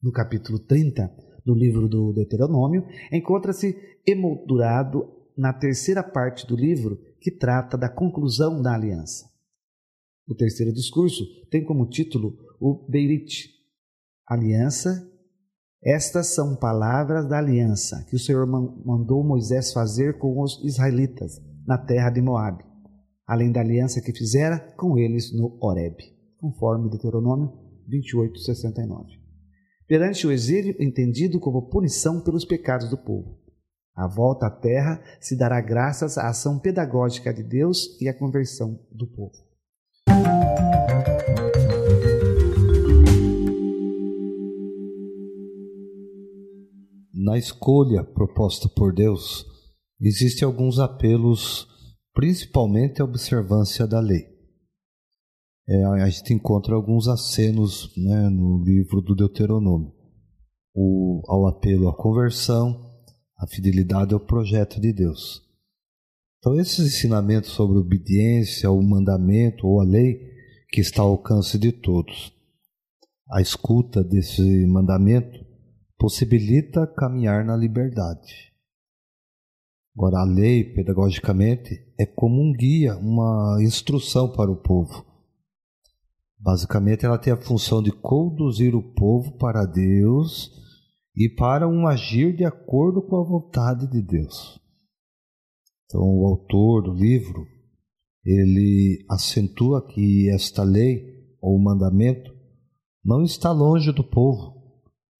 No 0.00 0.12
capítulo 0.12 0.60
30 0.60 1.10
do 1.44 1.54
livro 1.54 1.88
do 1.88 2.12
Deuteronômio, 2.12 2.86
encontra-se 3.10 3.76
emoldurado 4.06 5.08
na 5.36 5.52
terceira 5.52 6.02
parte 6.02 6.46
do 6.46 6.54
livro 6.54 7.00
que 7.20 7.32
trata 7.32 7.76
da 7.76 7.88
conclusão 7.88 8.62
da 8.62 8.74
aliança. 8.74 9.31
O 10.26 10.34
terceiro 10.34 10.72
discurso 10.72 11.24
tem 11.50 11.64
como 11.64 11.88
título 11.88 12.36
o 12.60 12.86
Beirit, 12.88 13.50
aliança 14.26 15.12
estas 15.84 16.28
são 16.28 16.54
palavras 16.54 17.28
da 17.28 17.38
aliança 17.38 18.06
que 18.08 18.14
o 18.14 18.18
Senhor 18.18 18.46
mandou 18.46 19.24
Moisés 19.24 19.72
fazer 19.72 20.16
com 20.16 20.40
os 20.40 20.62
israelitas 20.62 21.40
na 21.66 21.76
terra 21.76 22.08
de 22.08 22.22
Moabe, 22.22 22.62
além 23.26 23.50
da 23.50 23.60
aliança 23.60 24.00
que 24.00 24.12
fizera 24.12 24.60
com 24.76 24.96
eles 24.96 25.32
no 25.32 25.58
Horeb, 25.60 25.96
conforme 26.38 26.88
Deuteronômio 26.88 27.52
28, 27.88 28.38
69. 28.38 29.10
Perante 29.88 30.24
o 30.24 30.30
exílio 30.30 30.76
entendido 30.78 31.40
como 31.40 31.68
punição 31.68 32.20
pelos 32.20 32.44
pecados 32.44 32.88
do 32.88 32.96
povo. 32.96 33.40
A 33.92 34.06
volta 34.06 34.46
à 34.46 34.50
terra 34.50 35.02
se 35.20 35.36
dará 35.36 35.60
graças 35.60 36.16
à 36.16 36.28
ação 36.28 36.60
pedagógica 36.60 37.34
de 37.34 37.42
Deus 37.42 38.00
e 38.00 38.08
à 38.08 38.16
conversão 38.16 38.78
do 38.92 39.08
povo. 39.08 39.51
Na 47.32 47.38
escolha 47.38 48.04
proposta 48.04 48.68
por 48.68 48.92
Deus, 48.92 49.46
existem 50.00 50.44
alguns 50.44 50.78
apelos, 50.78 51.66
principalmente 52.12 53.00
a 53.00 53.04
observância 53.04 53.86
da 53.86 54.00
lei. 54.00 54.26
É, 55.68 55.84
a 55.84 56.08
gente 56.10 56.34
encontra 56.34 56.74
alguns 56.74 57.08
acenos 57.08 57.90
né, 57.96 58.28
no 58.28 58.62
livro 58.64 59.00
do 59.00 59.14
Deuteronômio, 59.14 59.92
o, 60.74 61.22
ao 61.26 61.46
apelo 61.46 61.88
à 61.88 61.96
conversão, 61.96 62.90
à 63.38 63.46
fidelidade 63.46 64.12
ao 64.12 64.20
projeto 64.20 64.80
de 64.80 64.92
Deus. 64.92 65.40
Então, 66.38 66.58
esses 66.58 66.80
ensinamentos 66.80 67.50
sobre 67.50 67.78
obediência 67.78 68.68
ao 68.68 68.82
mandamento 68.82 69.66
ou 69.66 69.80
à 69.80 69.84
lei 69.84 70.31
que 70.72 70.80
está 70.80 71.02
ao 71.02 71.10
alcance 71.10 71.58
de 71.58 71.70
todos. 71.70 72.32
A 73.30 73.42
escuta 73.42 74.02
desse 74.02 74.66
mandamento 74.66 75.44
possibilita 75.98 76.86
caminhar 76.86 77.44
na 77.44 77.54
liberdade. 77.54 78.50
Agora, 79.94 80.20
a 80.20 80.24
lei, 80.24 80.64
pedagogicamente, 80.64 81.78
é 81.98 82.06
como 82.06 82.40
um 82.40 82.52
guia, 82.52 82.96
uma 82.96 83.58
instrução 83.60 84.32
para 84.32 84.50
o 84.50 84.56
povo. 84.56 85.04
Basicamente, 86.38 87.04
ela 87.04 87.18
tem 87.18 87.32
a 87.32 87.40
função 87.40 87.82
de 87.82 87.92
conduzir 87.92 88.74
o 88.74 88.82
povo 88.82 89.36
para 89.36 89.66
Deus 89.66 90.50
e 91.14 91.28
para 91.28 91.68
um 91.68 91.86
agir 91.86 92.34
de 92.34 92.46
acordo 92.46 93.02
com 93.02 93.16
a 93.16 93.24
vontade 93.24 93.86
de 93.86 94.00
Deus. 94.00 94.58
Então, 95.84 96.00
o 96.02 96.26
autor 96.26 96.84
do 96.84 96.94
livro, 96.94 97.46
ele 98.24 99.04
acentua 99.08 99.86
que 99.86 100.30
esta 100.30 100.62
lei 100.62 101.12
ou 101.40 101.58
mandamento 101.58 102.32
não 103.04 103.22
está 103.22 103.50
longe 103.50 103.90
do 103.90 104.04
povo, 104.04 104.62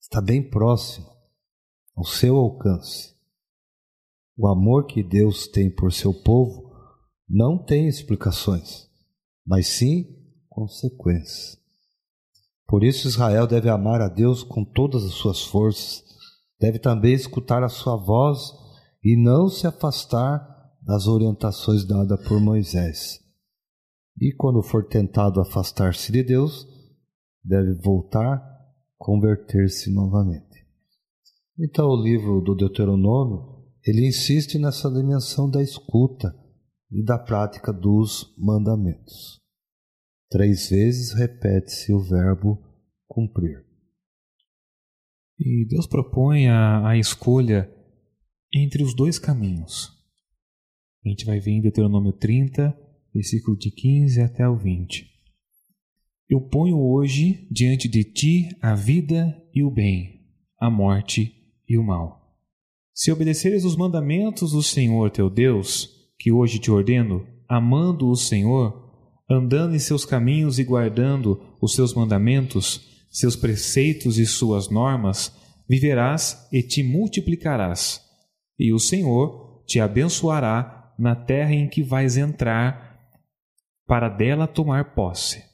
está 0.00 0.20
bem 0.20 0.42
próximo, 0.42 1.06
ao 1.96 2.04
seu 2.04 2.36
alcance. 2.36 3.12
O 4.36 4.46
amor 4.46 4.86
que 4.86 5.02
Deus 5.02 5.48
tem 5.48 5.68
por 5.68 5.92
seu 5.92 6.14
povo 6.14 6.70
não 7.28 7.58
tem 7.58 7.88
explicações, 7.88 8.88
mas 9.44 9.66
sim 9.66 10.06
consequências. 10.48 11.60
Por 12.66 12.84
isso, 12.84 13.08
Israel 13.08 13.46
deve 13.46 13.68
amar 13.68 14.00
a 14.00 14.08
Deus 14.08 14.42
com 14.42 14.64
todas 14.64 15.04
as 15.04 15.12
suas 15.12 15.42
forças, 15.42 16.04
deve 16.58 16.78
também 16.78 17.12
escutar 17.12 17.62
a 17.62 17.68
sua 17.68 17.96
voz 17.96 18.52
e 19.02 19.16
não 19.16 19.48
se 19.48 19.66
afastar 19.66 20.51
das 20.82 21.06
orientações 21.06 21.86
dadas 21.86 22.26
por 22.26 22.40
Moisés. 22.40 23.20
E 24.20 24.34
quando 24.34 24.62
for 24.62 24.86
tentado 24.86 25.40
afastar-se 25.40 26.12
de 26.12 26.22
Deus, 26.22 26.66
deve 27.42 27.74
voltar 27.74 28.42
converter-se 28.98 29.92
novamente. 29.92 30.64
Então 31.58 31.88
o 31.88 32.02
livro 32.02 32.40
do 32.40 32.54
Deuteronômio, 32.54 33.64
ele 33.84 34.06
insiste 34.06 34.58
nessa 34.58 34.90
dimensão 34.90 35.50
da 35.50 35.62
escuta 35.62 36.32
e 36.90 37.02
da 37.04 37.18
prática 37.18 37.72
dos 37.72 38.34
mandamentos. 38.38 39.40
Três 40.30 40.70
vezes 40.70 41.12
repete-se 41.12 41.92
o 41.92 42.00
verbo 42.00 42.62
cumprir. 43.08 43.64
E 45.38 45.66
Deus 45.68 45.86
propõe 45.86 46.48
a, 46.48 46.88
a 46.88 46.96
escolha 46.96 47.68
entre 48.54 48.82
os 48.82 48.94
dois 48.94 49.18
caminhos. 49.18 50.01
A 51.04 51.08
gente 51.08 51.24
vai 51.24 51.40
ver 51.40 51.50
em 51.50 51.60
Deuteronômio 51.60 52.12
30, 52.12 52.76
versículo 53.12 53.56
de 53.56 53.70
15 53.72 54.20
até 54.20 54.48
o 54.48 54.56
20. 54.56 55.10
Eu 56.30 56.40
ponho 56.40 56.78
hoje 56.78 57.46
diante 57.50 57.88
de 57.88 58.04
ti 58.04 58.48
a 58.60 58.74
vida 58.74 59.36
e 59.52 59.64
o 59.64 59.70
bem, 59.70 60.20
a 60.60 60.70
morte 60.70 61.34
e 61.68 61.76
o 61.76 61.82
mal. 61.82 62.22
Se 62.94 63.10
obedeceres 63.10 63.64
os 63.64 63.76
mandamentos 63.76 64.52
do 64.52 64.62
Senhor 64.62 65.10
teu 65.10 65.28
Deus, 65.28 65.90
que 66.18 66.30
hoje 66.30 66.60
te 66.60 66.70
ordeno, 66.70 67.26
amando 67.48 68.08
o 68.08 68.16
Senhor, 68.16 68.92
andando 69.28 69.74
em 69.74 69.80
seus 69.80 70.04
caminhos 70.04 70.58
e 70.60 70.64
guardando 70.64 71.56
os 71.60 71.74
seus 71.74 71.94
mandamentos, 71.94 73.06
seus 73.10 73.34
preceitos 73.34 74.18
e 74.18 74.26
suas 74.26 74.70
normas, 74.70 75.34
viverás 75.68 76.48
e 76.52 76.62
te 76.62 76.82
multiplicarás, 76.82 78.00
e 78.58 78.72
o 78.72 78.78
Senhor 78.78 79.64
te 79.66 79.80
abençoará 79.80 80.81
na 80.98 81.14
terra 81.14 81.52
em 81.52 81.68
que 81.68 81.82
vais 81.82 82.16
entrar 82.16 82.98
para 83.86 84.08
dela 84.08 84.46
tomar 84.46 84.94
posse. 84.94 85.44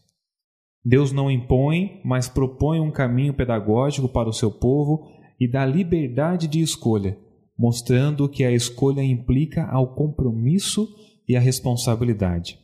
Deus 0.84 1.12
não 1.12 1.30
impõe, 1.30 2.00
mas 2.04 2.28
propõe 2.28 2.80
um 2.80 2.90
caminho 2.90 3.34
pedagógico 3.34 4.08
para 4.08 4.28
o 4.28 4.32
seu 4.32 4.50
povo 4.50 5.06
e 5.38 5.46
dá 5.46 5.64
liberdade 5.64 6.46
de 6.48 6.60
escolha, 6.60 7.18
mostrando 7.58 8.28
que 8.28 8.44
a 8.44 8.52
escolha 8.52 9.02
implica 9.02 9.66
ao 9.66 9.94
compromisso 9.94 10.88
e 11.28 11.36
à 11.36 11.40
responsabilidade. 11.40 12.58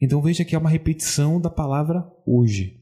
Então 0.00 0.20
veja 0.22 0.44
que 0.44 0.54
é 0.54 0.58
uma 0.58 0.70
repetição 0.70 1.40
da 1.40 1.50
palavra 1.50 2.06
hoje. 2.26 2.80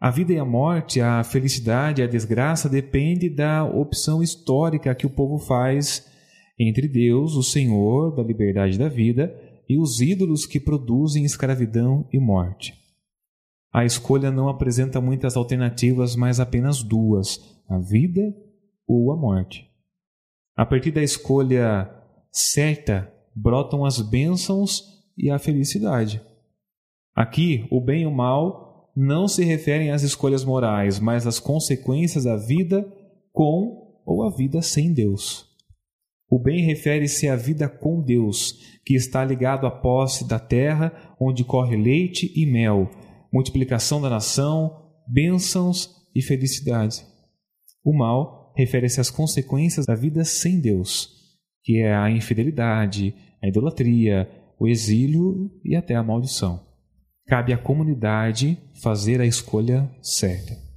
A 0.00 0.10
vida 0.10 0.32
e 0.32 0.38
a 0.38 0.44
morte, 0.44 1.00
a 1.00 1.22
felicidade 1.22 2.00
e 2.00 2.04
a 2.04 2.08
desgraça 2.08 2.68
depende 2.68 3.28
da 3.28 3.64
opção 3.64 4.22
histórica 4.22 4.94
que 4.94 5.06
o 5.06 5.10
povo 5.10 5.38
faz 5.38 6.09
entre 6.62 6.86
Deus, 6.86 7.34
o 7.34 7.42
Senhor 7.42 8.14
da 8.14 8.22
liberdade 8.22 8.78
da 8.78 8.86
vida, 8.86 9.34
e 9.66 9.78
os 9.78 10.00
ídolos 10.00 10.44
que 10.44 10.60
produzem 10.60 11.24
escravidão 11.24 12.06
e 12.12 12.20
morte. 12.20 12.74
A 13.72 13.84
escolha 13.84 14.30
não 14.30 14.48
apresenta 14.48 15.00
muitas 15.00 15.36
alternativas, 15.36 16.14
mas 16.14 16.38
apenas 16.38 16.82
duas: 16.82 17.40
a 17.66 17.78
vida 17.78 18.20
ou 18.86 19.10
a 19.10 19.16
morte. 19.16 19.66
A 20.56 20.66
partir 20.66 20.90
da 20.90 21.02
escolha 21.02 21.88
certa 22.30 23.10
brotam 23.34 23.84
as 23.84 24.02
bênçãos 24.02 24.82
e 25.16 25.30
a 25.30 25.38
felicidade. 25.38 26.20
Aqui, 27.14 27.66
o 27.70 27.80
bem 27.80 28.02
e 28.02 28.06
o 28.06 28.10
mal 28.10 28.92
não 28.94 29.26
se 29.26 29.44
referem 29.44 29.92
às 29.92 30.02
escolhas 30.02 30.44
morais, 30.44 30.98
mas 30.98 31.26
às 31.26 31.38
consequências 31.38 32.24
da 32.24 32.36
vida 32.36 32.86
com 33.32 34.02
ou 34.04 34.24
a 34.24 34.30
vida 34.30 34.60
sem 34.60 34.92
Deus. 34.92 35.49
O 36.30 36.38
bem 36.38 36.64
refere-se 36.64 37.28
à 37.28 37.34
vida 37.34 37.68
com 37.68 38.00
Deus, 38.00 38.78
que 38.86 38.94
está 38.94 39.24
ligado 39.24 39.66
à 39.66 39.70
posse 39.70 40.28
da 40.28 40.38
terra, 40.38 40.92
onde 41.20 41.42
corre 41.42 41.76
leite 41.76 42.32
e 42.36 42.46
mel, 42.46 42.88
multiplicação 43.32 44.00
da 44.00 44.08
nação, 44.08 44.92
bênçãos 45.08 45.90
e 46.14 46.22
felicidade. 46.22 47.04
O 47.84 47.92
mal 47.92 48.54
refere-se 48.56 49.00
às 49.00 49.10
consequências 49.10 49.86
da 49.86 49.96
vida 49.96 50.24
sem 50.24 50.60
Deus, 50.60 51.10
que 51.64 51.78
é 51.78 51.92
a 51.92 52.08
infidelidade, 52.08 53.12
a 53.42 53.48
idolatria, 53.48 54.30
o 54.58 54.68
exílio 54.68 55.50
e 55.64 55.74
até 55.74 55.96
a 55.96 56.02
maldição. 56.02 56.64
Cabe 57.26 57.52
à 57.52 57.58
comunidade 57.58 58.56
fazer 58.80 59.20
a 59.20 59.26
escolha 59.26 59.90
certa. 60.00 60.69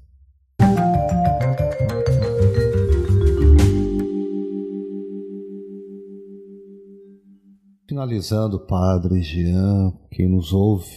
Finalizando, 7.93 8.59
Padre 8.59 9.21
Jean, 9.21 9.93
quem 10.09 10.27
nos 10.27 10.51
ouve, 10.51 10.89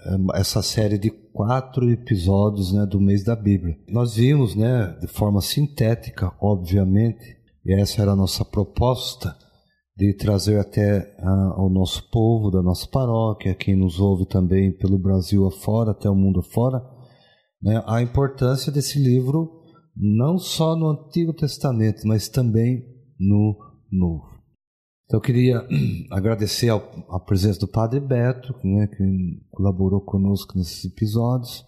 é, 0.00 0.40
essa 0.40 0.60
série 0.60 0.98
de 0.98 1.08
quatro 1.08 1.88
episódios 1.88 2.72
né, 2.72 2.84
do 2.84 3.00
mês 3.00 3.22
da 3.22 3.36
Bíblia. 3.36 3.78
Nós 3.88 4.16
vimos, 4.16 4.56
né, 4.56 4.98
de 5.00 5.06
forma 5.06 5.40
sintética, 5.40 6.32
obviamente, 6.40 7.36
e 7.64 7.72
essa 7.72 8.02
era 8.02 8.10
a 8.10 8.16
nossa 8.16 8.44
proposta, 8.44 9.32
de 9.96 10.12
trazer 10.12 10.58
até 10.58 11.14
ao 11.54 11.70
nosso 11.70 12.10
povo, 12.10 12.50
da 12.50 12.60
nossa 12.60 12.88
paróquia, 12.88 13.54
quem 13.54 13.76
nos 13.76 14.00
ouve 14.00 14.26
também 14.26 14.72
pelo 14.72 14.98
Brasil 14.98 15.46
afora, 15.46 15.92
até 15.92 16.10
o 16.10 16.16
mundo 16.16 16.40
afora, 16.40 16.82
né, 17.62 17.80
a 17.86 18.02
importância 18.02 18.72
desse 18.72 18.98
livro, 18.98 19.48
não 19.96 20.36
só 20.36 20.74
no 20.74 20.88
Antigo 20.88 21.32
Testamento, 21.32 22.00
mas 22.08 22.28
também 22.28 22.84
no 23.20 23.56
Novo. 23.88 24.29
Então 25.10 25.18
eu 25.18 25.22
queria 25.22 25.66
agradecer 26.08 26.68
ao, 26.68 26.78
a 27.10 27.18
presença 27.18 27.58
do 27.58 27.66
Padre 27.66 27.98
Beto, 27.98 28.54
né, 28.62 28.86
que 28.86 29.42
colaborou 29.50 30.00
conosco 30.00 30.56
nesses 30.56 30.84
episódios, 30.84 31.64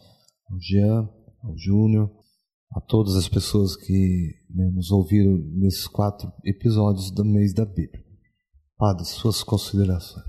ao 0.48 0.60
Jean, 0.60 1.10
ao 1.42 1.58
Júnior, 1.58 2.08
a 2.72 2.80
todas 2.80 3.16
as 3.16 3.28
pessoas 3.28 3.74
que 3.74 4.32
né, 4.48 4.70
nos 4.72 4.92
ouviram 4.92 5.36
nesses 5.56 5.88
quatro 5.88 6.32
episódios 6.44 7.10
do 7.10 7.24
mês 7.24 7.52
da 7.52 7.64
Bíblia. 7.64 8.04
Padre, 8.78 9.04
suas 9.06 9.42
considerações. 9.42 10.24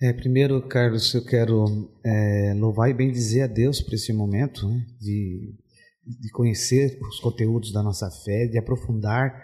É, 0.00 0.10
primeiro, 0.14 0.66
Carlos, 0.68 1.12
eu 1.12 1.26
quero 1.26 1.66
é, 2.02 2.54
louvar 2.56 2.88
e 2.88 2.94
bem 2.94 3.12
dizer 3.12 3.42
a 3.42 3.46
Deus 3.46 3.82
por 3.82 3.92
esse 3.92 4.10
momento 4.10 4.66
né, 4.66 4.86
de, 4.98 5.54
de 6.02 6.30
conhecer 6.32 6.98
os 7.10 7.20
conteúdos 7.20 7.74
da 7.74 7.82
nossa 7.82 8.10
fé, 8.10 8.46
de 8.46 8.56
aprofundar 8.56 9.34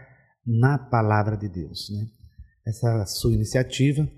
na 0.47 0.79
palavra 0.79 1.37
de 1.37 1.51
Deus. 1.51 1.91
Né? 1.91 2.07
Essa 2.67 3.05
sua 3.07 3.35
iniciativa 3.35 4.09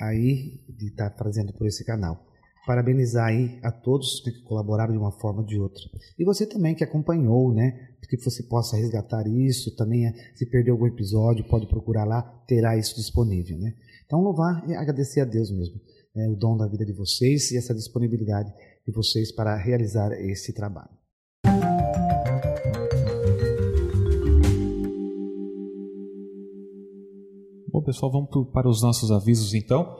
aí 0.00 0.60
de 0.68 0.88
estar 0.88 1.10
tá 1.10 1.16
trazendo 1.16 1.52
por 1.52 1.66
esse 1.66 1.84
canal. 1.84 2.26
Parabenizar 2.66 3.26
aí 3.26 3.58
a 3.62 3.70
todos 3.70 4.20
que 4.20 4.32
colaboraram 4.44 4.92
de 4.92 4.98
uma 4.98 5.12
forma 5.12 5.40
ou 5.40 5.46
de 5.46 5.58
outra. 5.58 5.82
E 6.18 6.24
você 6.24 6.46
também 6.46 6.74
que 6.74 6.82
acompanhou, 6.82 7.52
né? 7.52 7.94
que 8.16 8.24
você 8.24 8.42
possa 8.42 8.76
resgatar 8.76 9.26
isso. 9.26 9.74
Também, 9.76 10.06
é, 10.06 10.12
se 10.34 10.46
perder 10.46 10.70
algum 10.70 10.86
episódio, 10.86 11.44
pode 11.44 11.66
procurar 11.66 12.04
lá, 12.04 12.22
terá 12.46 12.76
isso 12.76 12.94
disponível. 12.96 13.58
Né? 13.58 13.74
Então, 14.06 14.20
louvar 14.20 14.64
e 14.68 14.74
agradecer 14.74 15.20
a 15.20 15.24
Deus 15.24 15.50
mesmo, 15.50 15.80
né? 16.14 16.28
o 16.28 16.36
dom 16.36 16.56
da 16.56 16.66
vida 16.66 16.84
de 16.84 16.92
vocês 16.92 17.50
e 17.50 17.56
essa 17.56 17.74
disponibilidade 17.74 18.52
de 18.86 18.92
vocês 18.92 19.32
para 19.32 19.56
realizar 19.56 20.12
esse 20.12 20.52
trabalho. 20.52 21.03
Bom, 27.74 27.82
pessoal, 27.82 28.12
vamos 28.12 28.30
para 28.52 28.68
os 28.68 28.80
nossos 28.82 29.10
avisos 29.10 29.52
então. 29.52 29.96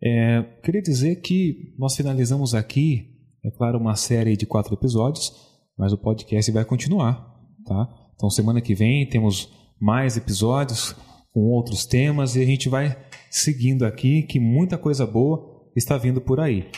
É, 0.00 0.44
queria 0.62 0.80
dizer 0.80 1.16
que 1.16 1.74
nós 1.76 1.96
finalizamos 1.96 2.54
aqui, 2.54 3.16
é 3.44 3.50
claro, 3.50 3.80
uma 3.80 3.96
série 3.96 4.36
de 4.36 4.46
quatro 4.46 4.72
episódios, 4.74 5.32
mas 5.76 5.92
o 5.92 5.98
podcast 5.98 6.52
vai 6.52 6.64
continuar. 6.64 7.36
Tá? 7.66 7.88
Então, 8.14 8.30
semana 8.30 8.60
que 8.60 8.76
vem 8.76 9.08
temos 9.08 9.52
mais 9.80 10.16
episódios 10.16 10.94
com 11.32 11.40
outros 11.50 11.84
temas 11.84 12.36
e 12.36 12.42
a 12.42 12.46
gente 12.46 12.68
vai 12.68 12.96
seguindo 13.28 13.84
aqui, 13.84 14.22
que 14.22 14.38
muita 14.38 14.78
coisa 14.78 15.04
boa 15.04 15.68
está 15.74 15.98
vindo 15.98 16.20
por 16.20 16.38
aí. 16.38 16.70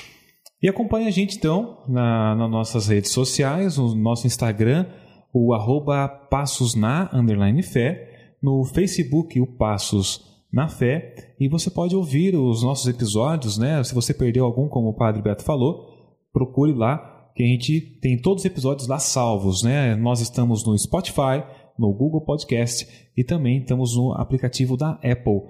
E 0.63 0.67
acompanhe 0.67 1.09
a 1.09 1.13
gente 1.13 1.37
então 1.37 1.85
na, 1.87 2.35
nas 2.35 2.51
nossas 2.51 2.89
redes 2.89 3.11
sociais, 3.11 3.77
no 3.77 3.95
nosso 3.95 4.27
Instagram, 4.27 4.87
o 5.31 5.53
arroba 5.53 6.09
passosna, 6.09 7.11
underline 7.13 7.63
fé, 7.63 8.33
no 8.43 8.65
Facebook 8.65 9.39
o 9.43 9.47
Passos 9.47 10.27
na 10.53 10.69
Fé, 10.69 11.35
e 11.39 11.49
você 11.49 11.71
pode 11.71 11.95
ouvir 11.95 12.35
os 12.35 12.63
nossos 12.63 12.87
episódios, 12.89 13.59
né? 13.59 13.83
Se 13.85 13.95
você 13.95 14.15
perdeu 14.15 14.45
algum, 14.45 14.69
como 14.69 14.89
o 14.89 14.95
Padre 14.95 15.23
Beto 15.23 15.45
falou, 15.45 15.87
procure 16.33 16.73
lá 16.73 17.31
que 17.35 17.43
a 17.43 17.47
gente 17.47 17.81
tem 18.01 18.21
todos 18.21 18.43
os 18.43 18.51
episódios 18.51 18.89
lá 18.89 18.99
salvos, 18.99 19.63
né? 19.63 19.95
Nós 19.95 20.21
estamos 20.21 20.67
no 20.67 20.77
Spotify, 20.77 21.45
no 21.79 21.93
Google 21.93 22.23
Podcast 22.23 22.87
e 23.17 23.23
também 23.23 23.59
estamos 23.59 23.95
no 23.95 24.13
aplicativo 24.13 24.77
da 24.77 24.93
Apple. 25.05 25.43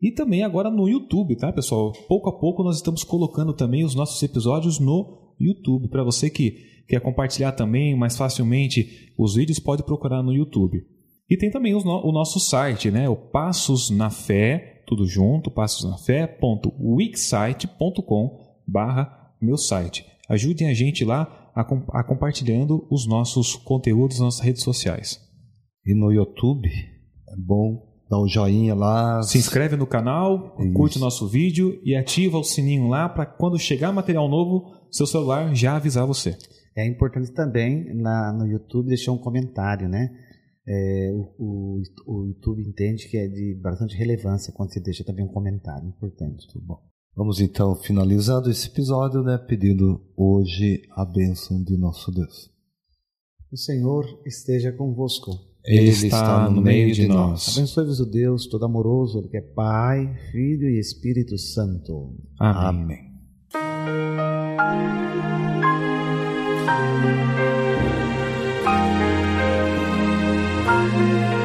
E 0.00 0.10
também 0.10 0.42
agora 0.42 0.70
no 0.70 0.88
YouTube, 0.88 1.36
tá, 1.36 1.52
pessoal? 1.52 1.92
Pouco 2.08 2.28
a 2.28 2.38
pouco 2.38 2.62
nós 2.62 2.76
estamos 2.76 3.04
colocando 3.04 3.52
também 3.52 3.84
os 3.84 3.94
nossos 3.94 4.22
episódios 4.22 4.78
no 4.78 5.34
YouTube. 5.38 5.88
Para 5.88 6.02
você 6.04 6.28
que 6.28 6.82
quer 6.88 7.00
compartilhar 7.00 7.52
também 7.52 7.96
mais 7.96 8.16
facilmente 8.16 9.12
os 9.16 9.34
vídeos, 9.34 9.58
pode 9.58 9.82
procurar 9.82 10.22
no 10.22 10.32
YouTube. 10.32 10.84
E 11.28 11.36
tem 11.36 11.50
também 11.50 11.74
o 11.74 12.12
nosso 12.12 12.38
site, 12.38 12.88
né? 12.90 13.08
O 13.08 13.16
Passos 13.16 13.90
na 13.90 14.10
Fé, 14.10 14.84
tudo 14.86 15.04
junto, 15.06 15.50
passosnafé.wixsite.com 15.50 18.46
barra 18.66 19.32
meu 19.40 19.56
site. 19.56 20.04
Ajudem 20.28 20.68
a 20.68 20.74
gente 20.74 21.04
lá 21.04 21.50
a, 21.54 21.62
a 21.98 22.04
compartilhando 22.04 22.86
os 22.90 23.06
nossos 23.06 23.56
conteúdos 23.56 24.20
nas 24.20 24.40
redes 24.40 24.62
sociais. 24.62 25.20
E 25.84 25.94
no 25.94 26.12
YouTube, 26.12 26.68
é 26.68 27.36
bom 27.36 27.82
dar 28.08 28.20
um 28.20 28.28
joinha 28.28 28.74
lá. 28.74 29.22
Se 29.22 29.38
inscreve 29.38 29.76
no 29.76 29.86
canal, 29.86 30.56
Isso. 30.58 30.72
curte 30.72 30.98
o 30.98 31.00
nosso 31.00 31.26
vídeo 31.26 31.80
e 31.84 31.96
ativa 31.96 32.38
o 32.38 32.44
sininho 32.44 32.88
lá 32.88 33.08
para 33.08 33.26
quando 33.26 33.58
chegar 33.58 33.92
material 33.92 34.28
novo, 34.28 34.64
seu 34.90 35.06
celular 35.06 35.54
já 35.54 35.76
avisar 35.76 36.06
você. 36.06 36.36
É 36.76 36.86
importante 36.86 37.32
também 37.32 37.94
na, 37.94 38.32
no 38.32 38.46
YouTube 38.46 38.88
deixar 38.88 39.12
um 39.12 39.18
comentário, 39.18 39.88
né? 39.88 40.10
É, 40.68 41.12
o, 41.38 41.80
o, 42.06 42.26
YouTube 42.26 42.60
entende 42.62 43.08
que 43.08 43.16
é 43.16 43.28
de 43.28 43.54
bastante 43.54 43.96
relevância 43.96 44.52
quando 44.52 44.72
você 44.72 44.80
deixa 44.80 45.04
também 45.04 45.24
um 45.24 45.32
comentário 45.32 45.86
importante. 45.88 46.48
Tudo 46.48 46.64
bom. 46.64 46.82
Vamos 47.14 47.40
então, 47.40 47.76
finalizando 47.76 48.50
esse 48.50 48.66
episódio, 48.66 49.22
né, 49.22 49.38
pedindo 49.38 50.00
hoje 50.16 50.82
a 50.90 51.04
bênção 51.04 51.62
de 51.62 51.76
nosso 51.76 52.10
Deus. 52.10 52.50
O 53.50 53.56
Senhor 53.56 54.04
esteja 54.26 54.72
convosco. 54.72 55.30
Ele, 55.64 55.88
está 55.90 56.48
no 56.50 56.60
meio 56.60 56.92
de 56.94 57.08
nós. 57.08 57.56
Abençoe-vos 57.56 57.98
o 58.00 58.06
Deus 58.06 58.46
todo 58.46 58.64
amoroso, 58.64 59.18
Ele 59.18 59.28
que 59.28 59.36
é 59.36 59.40
Pai, 59.40 60.14
Filho 60.30 60.68
e 60.68 60.78
Espírito 60.78 61.36
Santo. 61.38 62.14
Amém. 62.38 63.00
Amém. 67.08 67.65
Thank 70.66 71.30
you. 71.30 71.35